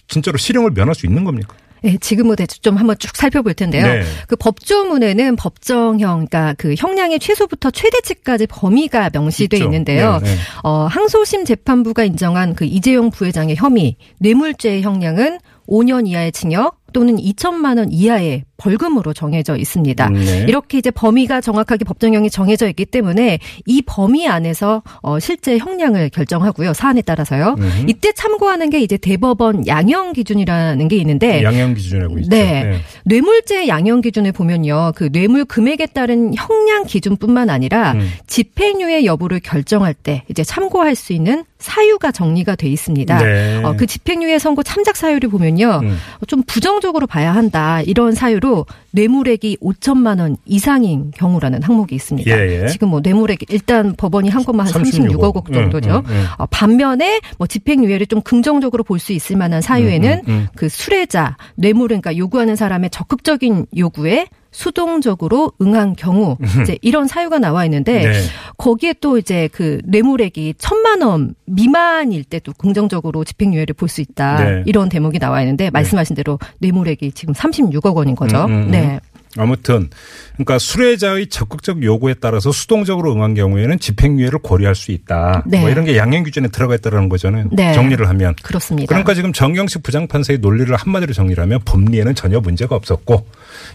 진짜로 0.07 0.37
실형을 0.37 0.71
면할 0.71 0.95
수 0.95 1.05
있는 1.05 1.23
겁니까? 1.23 1.55
네, 1.83 1.97
지금 1.99 2.27
뭐 2.27 2.35
대충 2.35 2.61
좀 2.61 2.77
한번 2.77 2.95
쭉 2.99 3.15
살펴볼 3.15 3.53
텐데요. 3.55 3.85
네. 3.85 4.03
그 4.27 4.35
법조문에는 4.35 5.35
법정형, 5.35 6.27
그러니까 6.27 6.53
그 6.57 6.75
형량의 6.77 7.19
최소부터 7.19 7.71
최대치까지 7.71 8.47
범위가 8.47 9.09
명시돼 9.11 9.57
있죠. 9.57 9.65
있는데요. 9.65 10.19
네, 10.23 10.29
네. 10.29 10.37
어, 10.63 10.85
항소심 10.89 11.45
재판부가 11.45 12.03
인정한 12.03 12.53
그 12.53 12.65
이재용 12.65 13.09
부회장의 13.09 13.55
혐의 13.55 13.95
뇌물죄의 14.19 14.83
형량은 14.83 15.39
5년 15.67 16.07
이하의 16.07 16.31
징역 16.31 16.80
또는 16.93 17.17
2천만 17.17 17.77
원 17.77 17.91
이하의 17.91 18.43
벌금으로 18.57 19.13
정해져 19.13 19.57
있습니다. 19.57 20.07
음, 20.07 20.13
네. 20.13 20.45
이렇게 20.47 20.77
이제 20.77 20.91
범위가 20.91 21.41
정확하게 21.41 21.83
법정형이 21.83 22.29
정해져 22.29 22.67
있기 22.69 22.85
때문에 22.85 23.39
이 23.65 23.81
범위 23.81 24.27
안에서 24.27 24.83
어, 25.01 25.19
실제 25.19 25.57
형량을 25.57 26.09
결정하고요. 26.09 26.73
사안에 26.73 27.01
따라서요. 27.01 27.55
음흠. 27.57 27.89
이때 27.89 28.11
참고하는 28.11 28.69
게 28.69 28.79
이제 28.81 28.97
대법원 28.97 29.65
양형 29.65 30.13
기준이라는 30.13 30.87
게 30.87 30.95
있는데 30.97 31.43
양형 31.43 31.73
기준이라고 31.73 32.19
있죠. 32.19 32.29
네. 32.29 32.81
뇌물죄 33.05 33.67
양형 33.67 34.01
기준을 34.01 34.31
보면요. 34.31 34.93
그 34.95 35.11
뇌물 35.11 35.45
금액에 35.45 35.87
따른 35.87 36.33
형량 36.35 36.83
기준뿐만 36.85 37.49
아니라 37.49 37.93
음. 37.93 38.07
집행유예 38.27 39.05
여부를 39.05 39.39
결정할 39.39 39.95
때 39.95 40.23
이제 40.29 40.43
참고할 40.43 40.95
수 40.95 41.13
있는 41.13 41.45
사유가 41.57 42.11
정리가 42.11 42.55
돼 42.55 42.67
있습니다. 42.67 43.17
네. 43.23 43.63
어, 43.63 43.75
그 43.77 43.85
집행유예 43.85 44.39
선고 44.39 44.63
참작 44.63 44.97
사유를 44.97 45.29
보면요. 45.29 45.81
음. 45.83 45.97
좀 46.27 46.43
부정 46.43 46.79
적으로 46.81 47.07
봐야 47.07 47.33
한다. 47.33 47.81
이런 47.81 48.13
사유로 48.13 48.65
뇌물액이 48.93 49.57
5천만 49.61 50.19
원 50.19 50.37
이상인 50.45 51.11
경우라는 51.15 51.63
항목이 51.63 51.95
있습니다. 51.95 52.29
예, 52.29 52.63
예. 52.63 52.67
지금 52.67 52.89
뭐 52.89 52.99
뇌물액 53.01 53.39
일단 53.49 53.93
법원이 53.95 54.29
한 54.29 54.43
것만 54.43 54.67
한 54.67 54.73
36억 54.83 55.35
원 55.35 55.43
정도죠. 55.53 55.89
음, 55.89 55.95
음, 55.97 56.11
음. 56.11 56.25
어, 56.37 56.45
반면에 56.47 57.19
뭐 57.37 57.47
집행유예를 57.47 58.07
좀 58.07 58.21
긍정적으로 58.21 58.83
볼 58.83 58.99
수 59.01 59.13
있을 59.13 59.35
만한 59.35 59.61
사유에는 59.61 60.09
음, 60.11 60.23
음, 60.27 60.31
음. 60.31 60.47
그 60.55 60.69
수뢰자 60.69 61.37
뇌물은 61.55 62.01
그러니까 62.01 62.17
요구하는 62.17 62.55
사람의 62.55 62.89
적극적인 62.91 63.65
요구에 63.77 64.27
수동적으로 64.53 65.51
응한 65.61 65.95
경우 65.95 66.37
이제 66.61 66.77
이런 66.81 67.07
사유가 67.07 67.39
나와 67.39 67.63
있는데 67.65 68.03
네. 68.03 68.11
거기에 68.57 68.93
또 68.99 69.17
이제 69.17 69.47
그 69.53 69.79
뇌물액이 69.85 70.55
천만 70.57 71.01
원 71.01 71.35
미만일 71.45 72.23
때도 72.25 72.51
긍정적으로 72.57 73.23
집행유예를 73.23 73.73
볼 73.75 73.87
수 73.91 74.01
있다 74.01 74.43
네. 74.43 74.63
이런 74.65 74.87
대목이 74.89 75.19
나와 75.19 75.41
있는데 75.41 75.69
말씀하신 75.69 76.15
대로 76.15 76.37
뇌물액이 76.59 77.11
지금 77.13 77.33
36억 77.33 77.95
원인 77.95 78.15
거죠. 78.15 78.45
음, 78.45 78.51
음, 78.51 78.63
음. 78.63 78.71
네. 78.81 78.99
아무튼 79.37 79.89
그러니까 80.33 80.59
수뢰자의 80.59 81.27
적극적 81.27 81.83
요구에 81.83 82.15
따라서 82.15 82.51
수동적으로 82.51 83.13
응한 83.13 83.33
경우에는 83.33 83.79
집행유예를 83.79 84.39
고려할 84.39 84.75
수 84.75 84.91
있다. 84.91 85.43
네. 85.45 85.61
뭐 85.61 85.69
이런 85.69 85.85
게 85.85 85.95
양형 85.95 86.23
기준에 86.23 86.49
들어가 86.49 86.75
있다는 86.75 87.07
거잖아요. 87.07 87.47
네. 87.51 87.73
정리를 87.73 88.07
하면. 88.09 88.35
그렇습니다. 88.41 88.89
그러니까 88.89 89.13
지금 89.13 89.31
정경식 89.31 89.83
부장판사의 89.83 90.39
논리를 90.39 90.73
한마디로 90.75 91.13
정리를 91.13 91.41
하면 91.41 91.59
법리에는 91.63 92.13
전혀 92.15 92.39
문제가 92.39 92.75
없었고 92.75 93.25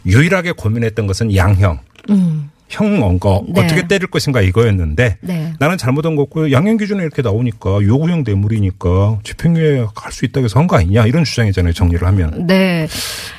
유일하게 0.05 0.53
고민했던 0.53 1.07
것은 1.07 1.35
양형. 1.35 1.79
음. 2.11 2.51
형 2.69 3.03
언 3.03 3.19
거 3.21 3.45
네. 3.49 3.63
어떻게 3.65 3.87
때릴 3.87 4.09
것인가 4.09 4.41
이거였는데 4.41 5.19
네. 5.21 5.53
나는 5.61 5.79
잘못한 5.79 6.17
거 6.17 6.23
없고 6.23 6.51
양형 6.51 6.77
기준에 6.79 7.03
이렇게 7.03 7.23
나오니까 7.23 7.81
요구형 7.83 8.25
뇌물이니까 8.27 9.21
집행유예 9.23 9.87
할수 9.95 10.25
있다고 10.25 10.45
해서 10.45 10.59
한 10.59 10.67
거 10.67 10.77
아니냐 10.77 11.07
이런 11.07 11.23
주장이잖아요 11.25 11.73
정리를 11.73 12.05
하면 12.07 12.47
네. 12.49 12.89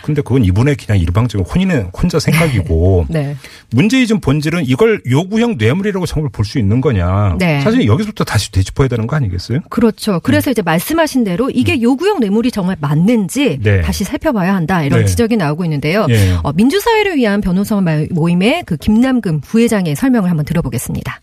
근데 0.01 0.21
그건 0.21 0.45
이분의 0.45 0.77
그냥 0.77 1.01
일방적인 1.01 1.45
혼인의 1.45 1.89
혼자 1.93 2.19
생각이고 2.19 3.05
네. 3.11 3.35
문제의 3.71 4.07
좀 4.07 4.21
본질은 4.21 4.63
이걸 4.65 5.01
요구형 5.09 5.55
뇌물이라고 5.57 6.05
정말 6.05 6.29
볼 6.31 6.45
수 6.45 6.57
있는 6.59 6.79
거냐 6.79 7.35
네. 7.37 7.59
사실 7.61 7.85
여기서부터 7.85 8.23
다시 8.23 8.49
되짚어야 8.53 8.87
되는 8.87 9.05
거 9.07 9.17
아니겠어요? 9.17 9.59
그렇죠. 9.69 10.21
그래서 10.23 10.49
이제 10.49 10.61
말씀하신 10.61 11.25
대로 11.25 11.49
이게 11.49 11.81
요구형 11.81 12.21
뇌물이 12.21 12.51
정말 12.51 12.77
맞는지 12.79 13.57
음. 13.59 13.63
네. 13.63 13.81
다시 13.81 14.05
살펴봐야 14.05 14.55
한다 14.55 14.83
이런 14.83 15.01
네. 15.01 15.05
지적이 15.05 15.35
나오고 15.35 15.65
있는데요. 15.65 16.05
예. 16.09 16.37
어, 16.43 16.53
민주사회를 16.53 17.17
위한 17.17 17.41
변호사 17.41 17.81
모임의 18.11 18.63
그 18.65 18.77
김남 18.77 19.16
금 19.21 19.41
부회장의 19.41 19.95
설명을 19.95 20.30
한번 20.30 20.45
들어보겠습니다. 20.45 21.19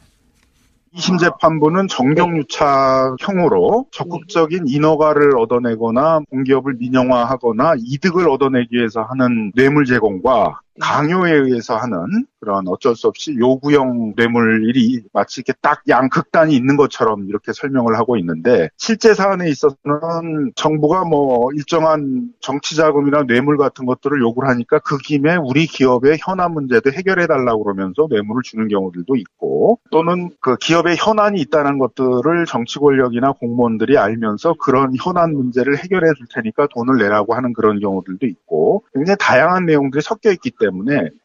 2심 0.96 1.18
재판부는 1.18 1.88
정경유착 1.88 3.16
형으로 3.18 3.87
적극적인 3.90 4.68
인허가를 4.68 5.37
얻어내거나 5.37 6.20
공기업을 6.30 6.74
민영화하거나 6.74 7.74
이득을 7.78 8.28
얻어내기 8.28 8.76
위해서 8.76 9.02
하는 9.02 9.50
뇌물 9.57 9.87
제공과 9.87 10.61
강요에 10.80 11.32
의해서 11.32 11.76
하는 11.76 12.26
그런 12.40 12.68
어쩔 12.68 12.94
수 12.94 13.08
없이 13.08 13.34
요구형 13.38 14.14
뇌물일이 14.16 15.02
마치 15.12 15.40
이렇게 15.40 15.54
딱 15.62 15.82
양극단이 15.88 16.54
있는 16.54 16.76
것처럼 16.76 17.26
이렇게 17.28 17.52
설명을 17.52 17.96
하고 17.96 18.16
있는데 18.18 18.68
실제 18.76 19.14
사안에 19.14 19.48
있어서는 19.48 20.52
정부가 20.54 21.04
뭐 21.04 21.50
일정한 21.54 22.28
정치 22.40 22.76
자금이나 22.76 23.22
뇌물 23.22 23.56
같은 23.56 23.87
것들을 23.87 24.20
요구를 24.20 24.48
하니까 24.50 24.78
그 24.80 24.98
김에 24.98 25.37
우리 25.37 25.66
기업의 25.66 26.18
현안 26.20 26.52
문제도 26.52 26.90
해결해 26.90 27.26
달라고 27.26 27.64
그러면서 27.64 28.06
뇌물을 28.10 28.42
주는 28.42 28.68
경우들도 28.68 29.16
있고 29.16 29.78
또는 29.90 30.30
그 30.40 30.56
기업의 30.56 30.96
현안이 30.98 31.40
있다는 31.40 31.78
것들을 31.78 32.44
정치 32.46 32.78
권력이나 32.78 33.32
공무원들이 33.32 33.96
알면서 33.96 34.54
그런 34.60 34.92
현안 35.02 35.34
문제를 35.34 35.78
해결해 35.78 36.12
줄 36.18 36.26
테니까 36.34 36.68
돈을 36.74 36.98
내라고 36.98 37.34
하는 37.34 37.52
그런 37.54 37.80
경우들도 37.80 38.26
있고 38.26 38.84
굉장히 38.92 39.16
다양한 39.18 39.64
내용들이 39.64 40.02
섞여 40.02 40.30
있기 40.30 40.50
때문에 40.50 40.63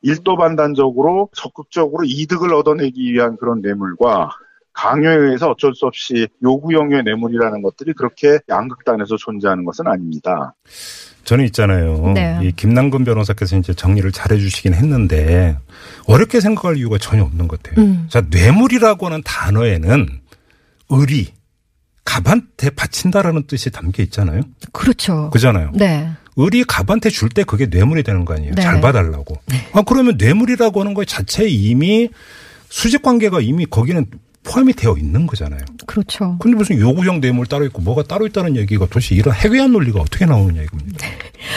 일도 0.01 0.37
반단적으로 0.37 1.29
적극적으로 1.33 2.03
이득을 2.05 2.53
얻어내기 2.53 3.13
위한 3.13 3.37
그런 3.37 3.61
뇌물과 3.61 4.29
강요에 4.73 5.15
의해서 5.15 5.49
어쩔 5.49 5.73
수 5.75 5.85
없이 5.85 6.27
요구형의 6.41 7.03
뇌물이라는 7.03 7.61
것들이 7.61 7.93
그렇게 7.93 8.39
양극단에서 8.47 9.17
존재하는 9.17 9.65
것은 9.65 9.87
아닙니다. 9.87 10.55
저는 11.25 11.45
있잖아요. 11.45 12.13
네. 12.13 12.39
이 12.41 12.51
김남근 12.53 13.03
변호사께서 13.03 13.57
이제 13.57 13.73
정리를 13.73 14.09
잘 14.11 14.31
해주시긴 14.31 14.73
했는데 14.73 15.57
어렵게 16.07 16.39
생각할 16.39 16.77
이유가 16.77 16.97
전혀 16.97 17.23
없는 17.23 17.47
것 17.47 17.61
같아요. 17.61 17.85
음. 17.85 18.07
자 18.09 18.23
뇌물이라고 18.29 19.05
하는 19.05 19.21
단어에는 19.23 20.07
의리, 20.89 21.27
갑한테 22.05 22.71
바친다라는 22.71 23.43
뜻이 23.47 23.69
담겨 23.69 24.01
있잖아요. 24.03 24.41
그렇죠. 24.71 25.29
그잖아요. 25.31 25.71
네. 25.75 26.09
의리 26.41 26.63
갑한테 26.63 27.09
줄 27.09 27.29
때 27.29 27.43
그게 27.43 27.65
뇌물이 27.67 28.03
되는 28.03 28.23
거 28.25 28.33
아니에요. 28.33 28.53
네. 28.55 28.61
잘 28.61 28.79
봐달라고. 28.81 29.35
아 29.73 29.81
그러면 29.81 30.15
뇌물이라고 30.17 30.79
하는 30.79 30.93
거 30.93 31.03
자체에 31.05 31.47
이미 31.47 32.09
수직 32.69 33.01
관계가 33.01 33.41
이미 33.41 33.65
거기는 33.65 34.05
포함이 34.49 34.73
되어 34.73 34.95
있는 34.97 35.27
거잖아요. 35.27 35.61
그렇죠. 35.85 36.37
근데 36.39 36.57
무슨 36.57 36.79
요구형 36.79 37.21
뇌물 37.21 37.45
따로 37.45 37.65
있고 37.65 37.81
뭐가 37.81 38.03
따로 38.03 38.25
있다는 38.25 38.55
얘기가 38.55 38.87
도대체 38.87 39.13
이런 39.13 39.33
해괴한 39.35 39.71
논리가 39.71 40.01
어떻게 40.01 40.25
나오느냐 40.25 40.63
이겁니다. 40.63 41.05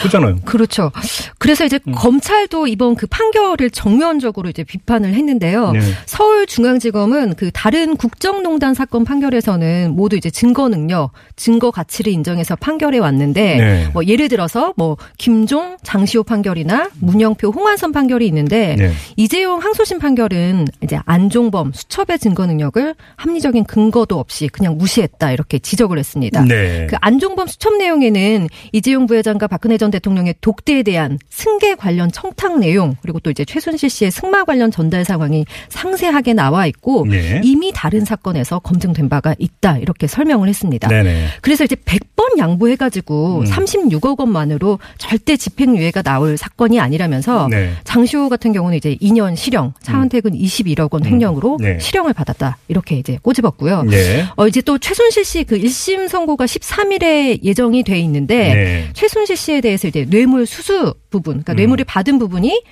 그잖아요. 0.02 0.36
그렇죠. 0.44 0.92
그래서 1.38 1.64
이제 1.64 1.80
음. 1.88 1.92
검찰도 1.92 2.66
이번 2.66 2.94
그 2.94 3.06
판결을 3.06 3.70
정면적으로 3.70 4.48
이제 4.48 4.62
비판을 4.62 5.14
했는데요. 5.14 5.72
네. 5.72 5.80
서울중앙지검은 6.06 7.34
그 7.34 7.50
다른 7.52 7.96
국정농단 7.96 8.74
사건 8.74 9.04
판결에서는 9.04 9.92
모두 9.94 10.16
이제 10.16 10.30
증거 10.30 10.68
능력, 10.68 11.12
증거 11.36 11.70
가치를 11.70 12.12
인정해서 12.12 12.56
판결해 12.56 12.98
왔는데 12.98 13.56
네. 13.56 13.90
뭐 13.92 14.04
예를 14.04 14.28
들어서 14.28 14.72
뭐 14.76 14.96
김종, 15.18 15.76
장시호 15.82 16.22
판결이나 16.24 16.90
문영표, 17.00 17.48
홍한선 17.48 17.92
판결이 17.92 18.26
있는데 18.26 18.76
네. 18.76 18.92
이재용 19.16 19.60
항소심 19.60 19.98
판결은 19.98 20.66
이제 20.82 20.98
안종범 21.06 21.72
수첩의 21.72 22.18
증거 22.18 22.46
능력을 22.46 22.81
합리적인 23.16 23.64
근거도 23.64 24.18
없이 24.18 24.48
그냥 24.48 24.76
무시했다 24.76 25.32
이렇게 25.32 25.58
지적을 25.58 25.98
했습니다. 25.98 26.44
네. 26.44 26.86
그 26.88 26.96
안종범 27.00 27.46
수첩 27.46 27.76
내용에는 27.76 28.48
이재용 28.72 29.06
부회장과 29.06 29.46
박근혜 29.46 29.78
전 29.78 29.90
대통령의 29.90 30.34
독대에 30.40 30.82
대한 30.82 31.18
승계 31.30 31.74
관련 31.74 32.10
청탁 32.10 32.58
내용 32.58 32.96
그리고 33.02 33.20
또 33.20 33.30
이제 33.30 33.44
최순실 33.44 33.90
씨의 33.90 34.10
승마 34.10 34.44
관련 34.44 34.70
전달 34.70 35.04
상황이 35.04 35.44
상세하게 35.68 36.34
나와 36.34 36.66
있고 36.66 37.06
네. 37.08 37.40
이미 37.44 37.72
다른 37.74 38.04
사건에서 38.04 38.58
검증된 38.60 39.08
바가 39.08 39.34
있다 39.38 39.78
이렇게 39.78 40.06
설명을 40.06 40.48
했습니다. 40.48 40.88
네네. 40.88 41.26
그래서 41.40 41.64
이제 41.64 41.76
100번 41.76 42.38
양보해가지고 42.38 43.40
음. 43.40 43.44
36억 43.44 44.18
원만으로 44.20 44.78
절대 44.98 45.36
집행유예가 45.36 46.02
나올 46.02 46.36
사건이 46.36 46.80
아니라면서 46.80 47.48
네. 47.50 47.56
음. 47.56 47.76
장시호 47.84 48.28
같은 48.28 48.52
경우는 48.52 48.76
이제 48.76 48.96
2년 48.96 49.36
실형, 49.36 49.74
차은택은 49.82 50.32
21억 50.32 50.92
원 50.92 51.04
횡령으로 51.04 51.58
네. 51.60 51.78
실형을 51.78 52.12
받았다 52.12 52.58
이렇게 52.68 52.96
이제 52.96 53.18
꼬집었고요. 53.22 53.82
네. 53.84 54.24
어, 54.36 54.46
이제 54.48 54.60
또 54.62 54.78
최순실 54.78 55.24
씨 55.24 55.44
그 55.44 55.58
1심 55.58 56.08
선고가 56.08 56.46
13일에 56.46 57.42
예정이 57.42 57.82
돼 57.82 57.98
있는데 58.00 58.54
네. 58.54 58.88
최순실 58.94 59.36
씨에 59.36 59.60
대해서 59.60 59.88
이제 59.88 60.06
뇌물 60.08 60.46
수수 60.46 60.94
부분, 61.10 61.36
음. 61.36 61.42
그러니까 61.42 61.54
뇌물을 61.54 61.84
받은 61.84 62.18
부분이 62.18 62.62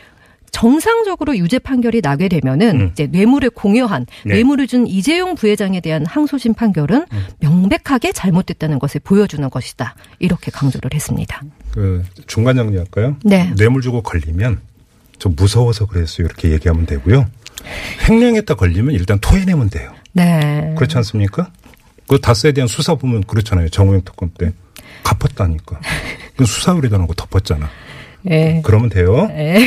정상적으로 0.53 1.37
유죄 1.37 1.59
판결이 1.59 2.01
나게 2.03 2.29
되면은 2.29 2.81
음. 2.81 2.89
이제 2.93 3.07
뇌물을 3.07 3.51
공여한 3.51 4.07
네. 4.25 4.33
음. 4.33 4.35
뇌물을 4.35 4.67
준 4.67 4.87
이재용 4.87 5.35
부회장에 5.35 5.81
대한 5.81 6.05
항소심 6.07 6.55
판결은 6.55 7.07
명백하게 7.39 8.13
잘못됐다는 8.13 8.79
것을 8.79 9.01
보여주는 9.05 9.49
것이다. 9.49 9.95
이렇게 10.19 10.51
강조를 10.51 10.91
했습니다. 10.93 11.43
그 11.73 12.03
중간 12.27 12.57
정리할까요? 12.57 13.17
네. 13.25 13.53
뇌물 13.57 13.81
주고 13.83 14.03
걸리면 14.03 14.61
좀 15.19 15.35
무서워서 15.37 15.87
그랬어요. 15.87 16.27
이렇게 16.27 16.51
얘기하면 16.51 16.87
되고요. 16.87 17.27
횡령했다 18.09 18.55
걸리면 18.55 18.95
일단 18.95 19.19
토해내면 19.21 19.71
돼요. 19.71 19.93
네. 20.13 20.75
그렇지 20.77 20.97
않습니까? 20.99 21.51
그 22.09 22.21
다스에 22.21 22.53
대한 22.53 22.67
수사 22.67 22.95
보면 22.95 23.25
그렇잖아요. 23.25 23.69
정우영 23.69 24.03
특검 24.05 24.31
때 24.37 24.53
갚았다니까. 25.05 25.81
그 26.37 26.45
수사 26.45 26.73
의뢰단하고 26.73 27.15
덮었잖아. 27.15 27.69
네. 28.23 28.61
그러면 28.65 28.89
돼요. 28.91 29.27
네. 29.29 29.61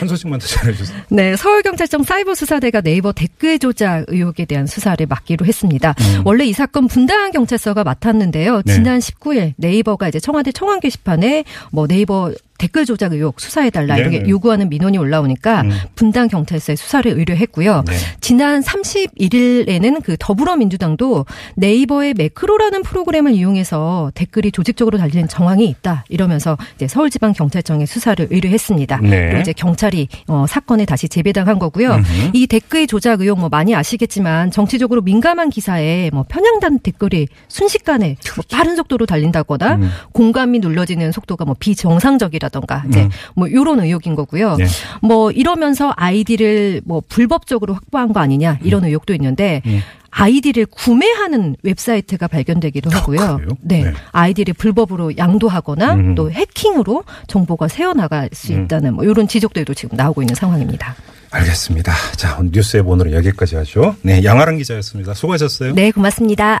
한 0.00 0.08
소식만 0.08 0.40
더 0.40 0.46
전해주세요. 0.46 0.98
네, 1.10 1.36
서울경찰청 1.36 2.02
사이버수사대가 2.02 2.80
네이버 2.80 3.12
댓글 3.12 3.58
조작 3.58 4.04
의혹에 4.08 4.44
대한 4.44 4.66
수사를 4.66 5.04
맡기로 5.06 5.46
했습니다. 5.46 5.94
음. 6.00 6.22
원래 6.24 6.44
이 6.44 6.52
사건 6.52 6.88
분당 6.88 7.30
경찰서가 7.30 7.84
맡았는데요. 7.84 8.62
네. 8.64 8.74
지난 8.74 8.98
19일 8.98 9.54
네이버가 9.56 10.08
이제 10.08 10.18
청와대 10.18 10.50
청원 10.50 10.80
게시판에 10.80 11.44
뭐 11.70 11.86
네이버 11.86 12.32
댓글 12.58 12.84
조작 12.84 13.12
의혹 13.12 13.40
수사해달라 13.40 13.96
이렇게 13.98 14.18
네네. 14.18 14.30
요구하는 14.30 14.68
민원이 14.68 14.98
올라오니까 14.98 15.62
음. 15.62 15.70
분당 15.94 16.28
경찰서에 16.28 16.76
수사를 16.76 17.10
의뢰했고요. 17.10 17.84
네. 17.86 17.94
지난 18.20 18.60
31일에는 18.60 20.02
그 20.02 20.16
더불어민주당도 20.18 21.26
네이버의 21.56 22.14
매크로라는 22.14 22.82
프로그램을 22.82 23.32
이용해서 23.32 24.12
댓글이 24.14 24.52
조직적으로 24.52 24.98
달리는 24.98 25.28
정황이 25.28 25.66
있다 25.66 26.04
이러면서 26.08 26.56
이제 26.76 26.88
서울지방경찰청에 26.88 27.86
수사를 27.86 28.26
의뢰했습니다. 28.30 28.98
네. 29.02 29.26
그리고 29.26 29.40
이제 29.40 29.52
경찰이 29.52 30.08
어, 30.28 30.46
사건에 30.48 30.84
다시 30.84 31.08
재배당한 31.08 31.58
거고요. 31.58 31.94
음흠. 31.94 32.30
이 32.32 32.46
댓글 32.46 32.86
조작 32.86 33.20
의혹 33.20 33.38
뭐 33.38 33.48
많이 33.48 33.74
아시겠지만 33.74 34.50
정치적으로 34.50 35.02
민감한 35.02 35.50
기사에 35.50 36.10
뭐 36.12 36.24
편향된 36.28 36.80
댓글이 36.80 37.28
순식간에 37.48 38.16
뭐 38.34 38.44
빠른 38.50 38.76
속도로 38.76 39.06
달린다거나 39.06 39.74
음. 39.76 39.90
공감이 40.12 40.58
눌러지는 40.58 41.12
속도가 41.12 41.44
뭐 41.44 41.54
비정상적이라 41.58 42.45
던가 42.48 42.84
이제 42.88 43.02
음. 43.02 43.10
뭐 43.34 43.50
요런 43.50 43.80
의혹인 43.80 44.14
거고요. 44.14 44.56
네. 44.56 44.66
뭐 45.02 45.30
이러면서 45.30 45.92
아이디를 45.96 46.82
뭐 46.84 47.02
불법적으로 47.08 47.74
확보한 47.74 48.12
거 48.12 48.20
아니냐 48.20 48.58
이런 48.62 48.84
의혹도 48.84 49.14
있는데 49.14 49.62
음. 49.66 49.80
아이디를 50.10 50.66
구매하는 50.66 51.56
웹사이트가 51.62 52.26
발견되기도 52.28 52.88
하고요. 52.90 53.20
아, 53.20 53.36
그래요? 53.36 53.48
네. 53.60 53.84
네. 53.84 53.92
아이디를 54.12 54.54
불법으로 54.54 55.16
양도하거나 55.18 55.94
음. 55.94 56.14
또 56.14 56.30
해킹으로 56.32 57.04
정보가 57.26 57.68
새어나갈 57.68 58.30
수 58.32 58.54
음. 58.54 58.64
있다는 58.64 58.94
뭐 58.94 59.04
이런 59.04 59.28
지적들도 59.28 59.74
지금 59.74 59.96
나오고 59.96 60.22
있는 60.22 60.34
상황입니다. 60.34 60.94
알겠습니다. 61.30 61.92
자, 62.16 62.36
오늘 62.38 62.50
뉴스의 62.52 62.82
오늘은 62.82 63.12
여기까지 63.12 63.56
하죠. 63.56 63.94
네, 64.00 64.24
양아랑 64.24 64.56
기자였습니다. 64.56 65.12
수고하셨어요. 65.12 65.74
네, 65.74 65.90
고맙습니다. 65.90 66.60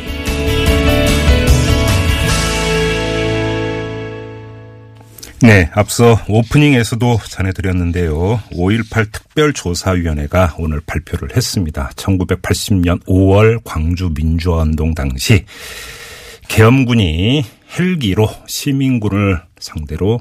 네, 5.43 5.71
앞서 5.73 6.23
오프닝에서도 6.27 7.19
전해드렸는데요. 7.27 8.43
5.18 8.51 9.11
특별조사위원회가 9.11 10.55
오늘 10.59 10.81
발표를 10.85 11.35
했습니다. 11.35 11.89
1980년 11.95 13.03
5월 13.05 13.59
광주 13.63 14.11
민주화운동 14.13 14.93
당시 14.93 15.45
계엄군이 16.47 17.43
헬기로 17.79 18.29
시민군을 18.45 19.41
상대로 19.57 20.19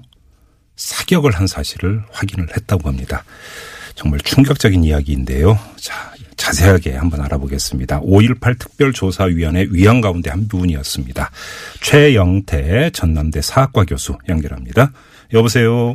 사격을 0.76 1.32
한 1.32 1.46
사실을 1.46 2.02
확인을 2.10 2.56
했다고 2.56 2.88
합니다. 2.88 3.22
정말 3.94 4.20
충격적인 4.20 4.82
이야기인데요. 4.84 5.58
자, 5.76 6.14
자세하게 6.38 6.96
한번 6.96 7.20
알아보겠습니다. 7.20 8.00
5.18 8.00 8.58
특별조사위원회 8.58 9.66
위원 9.70 10.00
가운데 10.00 10.30
한 10.30 10.48
분이었습니다. 10.48 11.30
최영태 11.82 12.90
전남대 12.94 13.42
사학과 13.42 13.84
교수 13.84 14.16
연결합니다. 14.26 14.92
여보세요. 15.32 15.94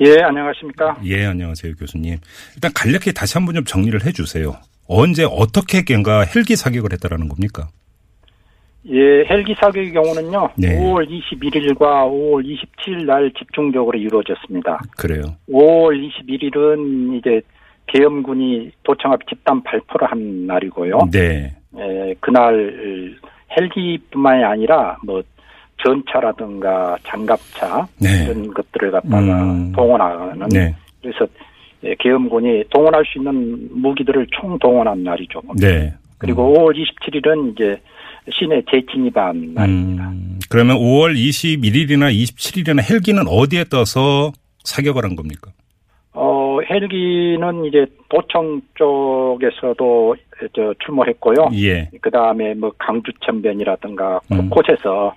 예, 0.00 0.22
안녕하십니까. 0.22 1.00
예, 1.04 1.26
안녕하세요, 1.26 1.74
교수님. 1.74 2.18
일단 2.54 2.70
간략히 2.74 3.12
다시 3.12 3.36
한번 3.36 3.56
좀 3.56 3.64
정리를 3.64 4.06
해 4.06 4.12
주세요. 4.12 4.54
언제 4.86 5.24
어떻게 5.24 5.82
겐가 5.82 6.24
헬기 6.24 6.54
사격을 6.54 6.92
했다라는 6.92 7.28
겁니까? 7.28 7.68
예, 8.88 9.24
헬기 9.28 9.54
사격의 9.54 9.92
경우는요, 9.92 10.50
네. 10.56 10.78
5월 10.78 11.06
21일과 11.08 12.08
5월 12.08 12.44
27일 12.46 13.04
날 13.04 13.30
집중적으로 13.36 13.98
이루어졌습니다. 13.98 14.80
그래요. 14.96 15.22
5월 15.50 16.08
21일은 16.08 17.18
이제 17.18 17.40
계엄군이 17.88 18.70
도청합 18.84 19.26
집단 19.28 19.62
발표를 19.62 20.10
한 20.10 20.46
날이고요. 20.46 20.98
네. 21.10 21.54
예, 21.76 22.14
그날 22.20 23.16
헬기뿐만이 23.58 24.44
아니라 24.44 24.96
뭐 25.04 25.22
전차라든가 25.84 26.96
장갑차 27.04 27.86
네. 28.00 28.24
이런 28.24 28.52
것들을 28.52 28.90
갖다가 28.90 29.42
음. 29.42 29.72
동원하는 29.72 30.48
네. 30.48 30.74
그래서 31.02 31.26
예, 31.84 31.94
계엄군이 31.98 32.64
동원할 32.70 33.04
수 33.06 33.18
있는 33.18 33.68
무기들을 33.70 34.26
총 34.32 34.58
동원한 34.58 35.02
날이죠. 35.04 35.40
네. 35.60 35.92
그리고 36.18 36.52
5월 36.52 36.74
27일은 36.74 37.52
이제 37.52 37.80
시내 38.32 38.60
재진입한 38.70 39.54
날입니다. 39.54 40.08
음, 40.10 40.38
그러면 40.50 40.76
5월 40.76 41.14
21일이나 41.14 42.12
27일이나 42.12 42.90
헬기는 42.90 43.22
어디에 43.28 43.64
떠서 43.64 44.32
사격을 44.64 45.04
한 45.04 45.14
겁니까? 45.14 45.52
어, 46.12 46.58
헬기는 46.68 47.64
이제 47.64 47.86
도청 48.08 48.60
쪽에서도 48.74 50.16
저 50.54 50.74
출몰했고요. 50.84 51.50
예. 51.54 51.88
그 52.00 52.10
다음에 52.10 52.54
뭐 52.54 52.72
강주천변이라든가 52.78 54.20
음. 54.32 54.48
곳곳에서 54.50 55.14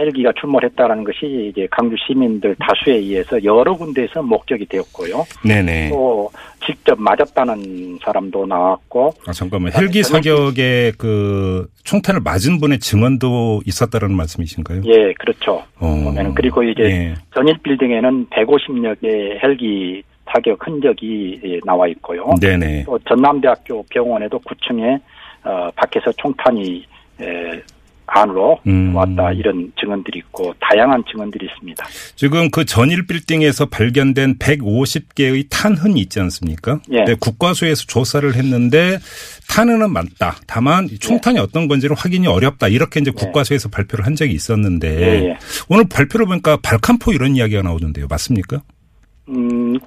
헬기가 0.00 0.32
출몰했다라는 0.40 1.04
것이 1.04 1.50
이제 1.52 1.68
강주 1.70 1.94
시민들 2.06 2.56
다수에 2.58 2.96
의해서 2.96 3.42
여러 3.44 3.74
군데에서 3.74 4.22
목적이 4.22 4.66
되었고요. 4.66 5.24
네네. 5.46 5.90
또 5.90 6.30
직접 6.64 6.98
맞았다는 7.00 7.98
사람도 8.02 8.46
나왔고, 8.46 9.12
아, 9.26 9.32
잠깐만. 9.32 9.72
헬기 9.74 10.02
사격에 10.02 10.92
그 10.98 11.68
총탄을 11.84 12.20
맞은 12.22 12.60
분의 12.60 12.78
증언도 12.78 13.60
있었다는 13.66 14.16
말씀이신가요? 14.16 14.82
예, 14.86 15.12
그렇죠. 15.14 15.62
어. 15.78 16.14
그리고 16.34 16.62
이제 16.62 16.82
예. 16.82 17.14
전일 17.34 17.56
빌딩에는 17.62 18.26
150여 18.26 19.00
개의 19.00 19.38
헬기 19.42 20.02
타격 20.24 20.64
흔적이 20.64 21.40
예, 21.44 21.60
나와 21.64 21.86
있고요. 21.88 22.34
네네. 22.40 22.84
또 22.84 22.98
전남대학교 23.00 23.84
병원에도 23.90 24.38
9층에 24.38 25.00
어, 25.44 25.70
밖에서 25.74 26.12
총탄이 26.12 26.84
에, 27.20 27.62
안으로 28.12 28.58
음. 28.66 28.94
왔다 28.94 29.32
이런 29.32 29.72
증언들이 29.80 30.18
있고 30.18 30.52
다양한 30.60 31.04
증언들이 31.10 31.46
있습니다. 31.46 31.84
지금 32.16 32.50
그 32.50 32.64
전일 32.64 33.06
빌딩에서 33.06 33.66
발견된 33.66 34.38
150개의 34.38 35.46
탄흔이 35.48 36.00
있지 36.00 36.20
않습니까? 36.20 36.80
예. 36.90 37.04
네, 37.04 37.14
국과수에서 37.14 37.84
조사를 37.86 38.34
했는데 38.34 38.98
탄흔은 39.48 39.92
맞다. 39.92 40.36
다만 40.46 40.88
총탄이 41.00 41.38
어떤 41.38 41.68
건지는 41.68 41.96
확인이 41.96 42.26
어렵다. 42.26 42.68
이렇게 42.68 43.00
이제 43.00 43.10
국과수에서 43.10 43.68
발표를 43.68 44.06
한 44.06 44.16
적이 44.16 44.34
있었는데 44.34 45.00
예, 45.00 45.28
예. 45.28 45.38
오늘 45.68 45.84
발표를 45.88 46.26
보니까 46.26 46.58
발칸포 46.62 47.12
이런 47.12 47.36
이야기가 47.36 47.62
나오던데요. 47.62 48.06
맞습니까? 48.08 48.62
음, 49.28 49.78